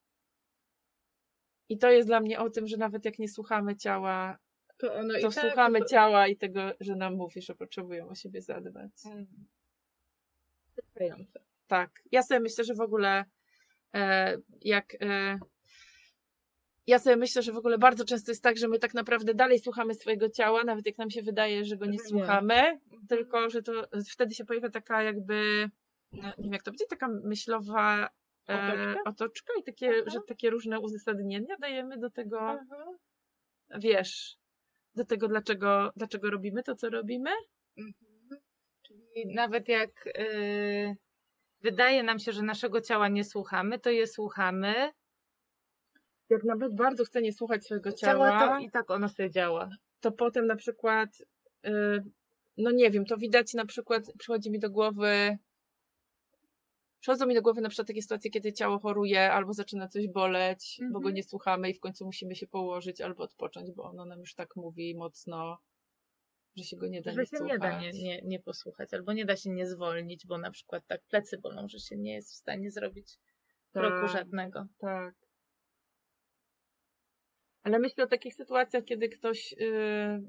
[1.68, 4.38] I to jest dla mnie o tym, że nawet jak nie słuchamy ciała,
[4.78, 8.08] To, ono to i tak, słuchamy to- ciała i tego, że nam mówi, że potrzebują
[8.08, 8.90] o siebie zadbać.
[9.06, 9.26] Mm.
[10.76, 11.40] Wystarczające.
[11.66, 11.90] Tak.
[12.12, 13.24] Ja sobie myślę, że w ogóle
[13.94, 14.96] e, jak.
[15.00, 15.38] E,
[16.86, 19.58] ja sobie myślę, że w ogóle bardzo często jest tak, że my tak naprawdę dalej
[19.58, 21.98] słuchamy swojego ciała, nawet jak nam się wydaje, że go nie nie.
[21.98, 23.72] słuchamy, tylko że to
[24.12, 25.70] wtedy się pojawia taka jakby,
[26.12, 28.08] no, nie wiem jak to będzie, taka myślowa
[28.48, 29.10] e, Otoczka?
[29.10, 30.10] otoczka i takie, Aha.
[30.10, 32.92] że takie różne uzasadnienia dajemy do tego, Aha.
[33.78, 34.38] wiesz,
[34.96, 37.30] do tego, dlaczego, dlaczego robimy to, co robimy.
[37.78, 38.42] Mhm.
[38.82, 40.96] Czyli nawet jak y,
[41.60, 44.92] wydaje nam się, że naszego ciała nie słuchamy, to je słuchamy.
[46.30, 49.68] Jak nawet bardzo chcę nie słuchać swojego Ciała ciała, to i tak ono sobie działa.
[50.00, 51.08] to potem na przykład,
[51.66, 51.70] y,
[52.56, 55.38] no nie wiem, to widać na przykład, przychodzi mi do głowy,
[57.06, 60.78] przychodzą mi do głowy na przykład takie sytuacje, kiedy ciało choruje albo zaczyna coś boleć,
[60.82, 61.14] bo go Mhm.
[61.14, 64.56] nie słuchamy i w końcu musimy się położyć albo odpocząć, bo ono nam już tak
[64.56, 65.58] mówi mocno,
[66.56, 67.52] że się go nie da Że nie się słuchać.
[67.52, 70.86] nie da nie, nie, nie posłuchać, albo nie da się nie zwolnić, bo na przykład
[70.86, 73.18] tak plecy bolą, że się nie jest w stanie zrobić
[73.72, 74.66] kroku Tak, żadnego.
[74.78, 75.14] tak.
[77.62, 80.22] Ale myślę o takich sytuacjach, kiedy ktoś, yy,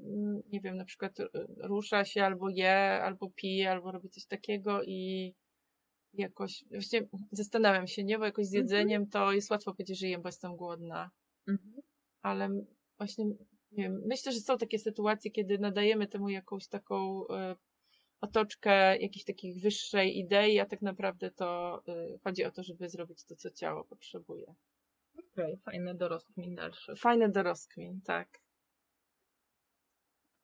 [0.52, 2.72] nie wiem, na przykład y, rusza się albo je,
[3.02, 5.34] albo pije, albo robi coś takiego i
[6.14, 8.62] jakoś, właśnie zastanawiam się, nie, bo jakoś z Mhm.
[8.62, 11.10] jedzeniem to jest łatwo powiedzieć, że jem, bo jestem głodna,
[11.48, 11.80] Mhm.
[12.22, 12.48] ale
[12.98, 13.24] właśnie,
[13.72, 17.56] nie wiem, myślę, że są takie sytuacje, kiedy nadajemy temu jakąś taką y,
[18.20, 23.24] otoczkę jakiejś takich wyższej idei, a tak naprawdę to y, chodzi o to, żeby zrobić
[23.24, 24.54] to, co ciało potrzebuje.
[25.18, 26.96] Okej, fajne dorostkmin dalszy.
[26.96, 28.28] Fajny dorostkmin, tak.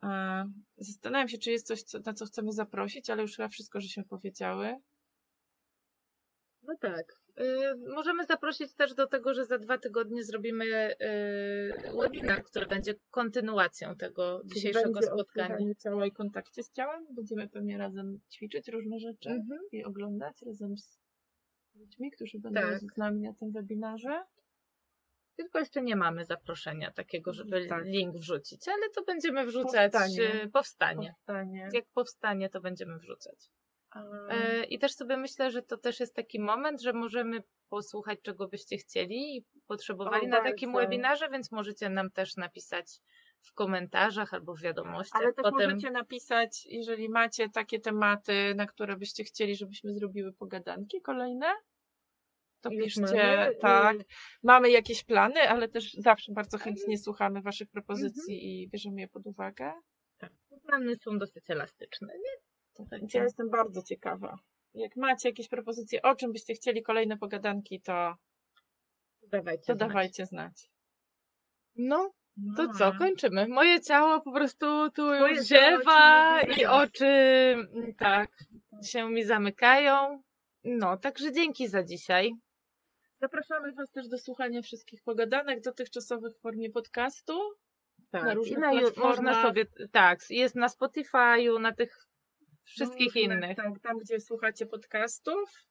[0.05, 0.45] E,
[0.77, 4.05] Zastanawiam się, czy jest coś, co, na co chcemy zaprosić, ale już chyba wszystko, żeśmy
[4.05, 4.77] powiedziały.
[6.67, 7.13] No tak.
[7.41, 7.45] Y,
[7.95, 13.97] możemy zaprosić też do tego, że za dwa tygodnie zrobimy y, webinar, który będzie kontynuacją
[13.97, 15.75] tego dzisiejszego Będzie o spotkania.
[15.83, 17.07] ciała i kontakcie z ciałem.
[17.11, 19.61] Będziemy pewnie razem ćwiczyć różne rzeczy Mhm.
[19.73, 20.99] i oglądać razem z
[21.75, 22.79] ludźmi, którzy będą Tak.
[22.81, 24.25] z nami na tym webinarze.
[25.37, 27.85] Tylko jeszcze nie mamy zaproszenia takiego, żeby Tak.
[27.85, 29.93] link wrzucić, ale to będziemy wrzucać.
[29.93, 30.45] Powstanie.
[30.45, 31.15] y, powstanie.
[31.27, 31.69] Powstanie.
[31.73, 33.51] Jak powstanie, to będziemy wrzucać.
[34.29, 38.49] E, I też sobie myślę, że to też jest taki moment, że możemy posłuchać, czego
[38.49, 43.01] byście chcieli i potrzebowali O, na takim webinarze, więc możecie nam też napisać
[43.41, 45.23] w komentarzach albo w wiadomościach.
[45.23, 50.33] Ale też Potem możecie napisać, jeżeli macie takie tematy, na które byście chcieli, żebyśmy zrobiły
[50.33, 51.47] pogadanki kolejne,
[52.61, 53.97] to Już piszcie, mamy, y- tak.
[54.43, 59.27] Mamy jakieś plany, ale też zawsze bardzo chętnie słuchamy Waszych propozycji i bierzemy je pod
[59.27, 59.73] uwagę.
[60.67, 62.09] plany są dosyć elastyczne.
[62.09, 62.44] Nie?
[62.93, 64.39] Więc ja jestem bardzo ciekawa.
[64.75, 68.17] Jak macie jakieś propozycje, o czym byście chcieli kolejne pogadanki, to,
[69.23, 69.63] dawajcie.
[69.67, 69.89] to znać.
[69.89, 70.71] dawajcie znać.
[71.77, 72.13] No,
[72.57, 72.73] to No.
[72.75, 73.49] co, kończymy.
[73.49, 78.31] Moje ciało po prostu tu Twoje już ziewa i oczy mm, tak
[78.85, 80.23] się mi zamykają.
[80.65, 82.33] No, także dzięki za dzisiaj.
[83.21, 87.39] Zapraszamy Was też do słuchania wszystkich pogadanek dotychczasowych w formie podcastu.
[88.11, 92.07] Tak, Na i różnych na, ju- można sobie, tak, jest na Spotify'u, na tych
[92.65, 93.57] wszystkich Różne, innych.
[93.57, 95.65] Tak, tam gdzie słuchacie podcastów.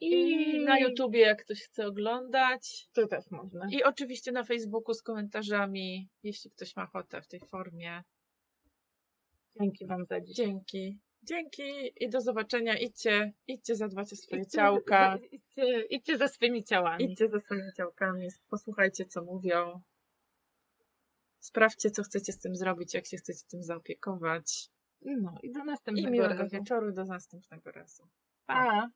[0.00, 2.88] I, I na YouTubie, jak ktoś chce oglądać.
[2.92, 3.66] To też można.
[3.70, 8.02] I oczywiście na Facebooku z komentarzami, jeśli ktoś ma ochotę w tej formie.
[9.60, 10.46] Dzięki Wam za dzisiaj.
[10.46, 10.98] Dzięki.
[11.22, 12.78] Dzięki i do zobaczenia.
[12.78, 15.18] Idźcie, idźcie zadbać o swoje Idźcie- ciałka.
[15.32, 17.04] Idźcie, idźcie za swymi ciałami.
[17.04, 19.80] Idźcie za swoimi ciałkami, posłuchajcie, co mówią.
[21.40, 24.68] Sprawdźcie, co chcecie z tym zrobić, jak się chcecie tym zaopiekować.
[25.04, 26.50] No i do I następnego miłego razu.
[26.50, 28.08] wieczoru do następnego razu.
[28.46, 28.88] Pa!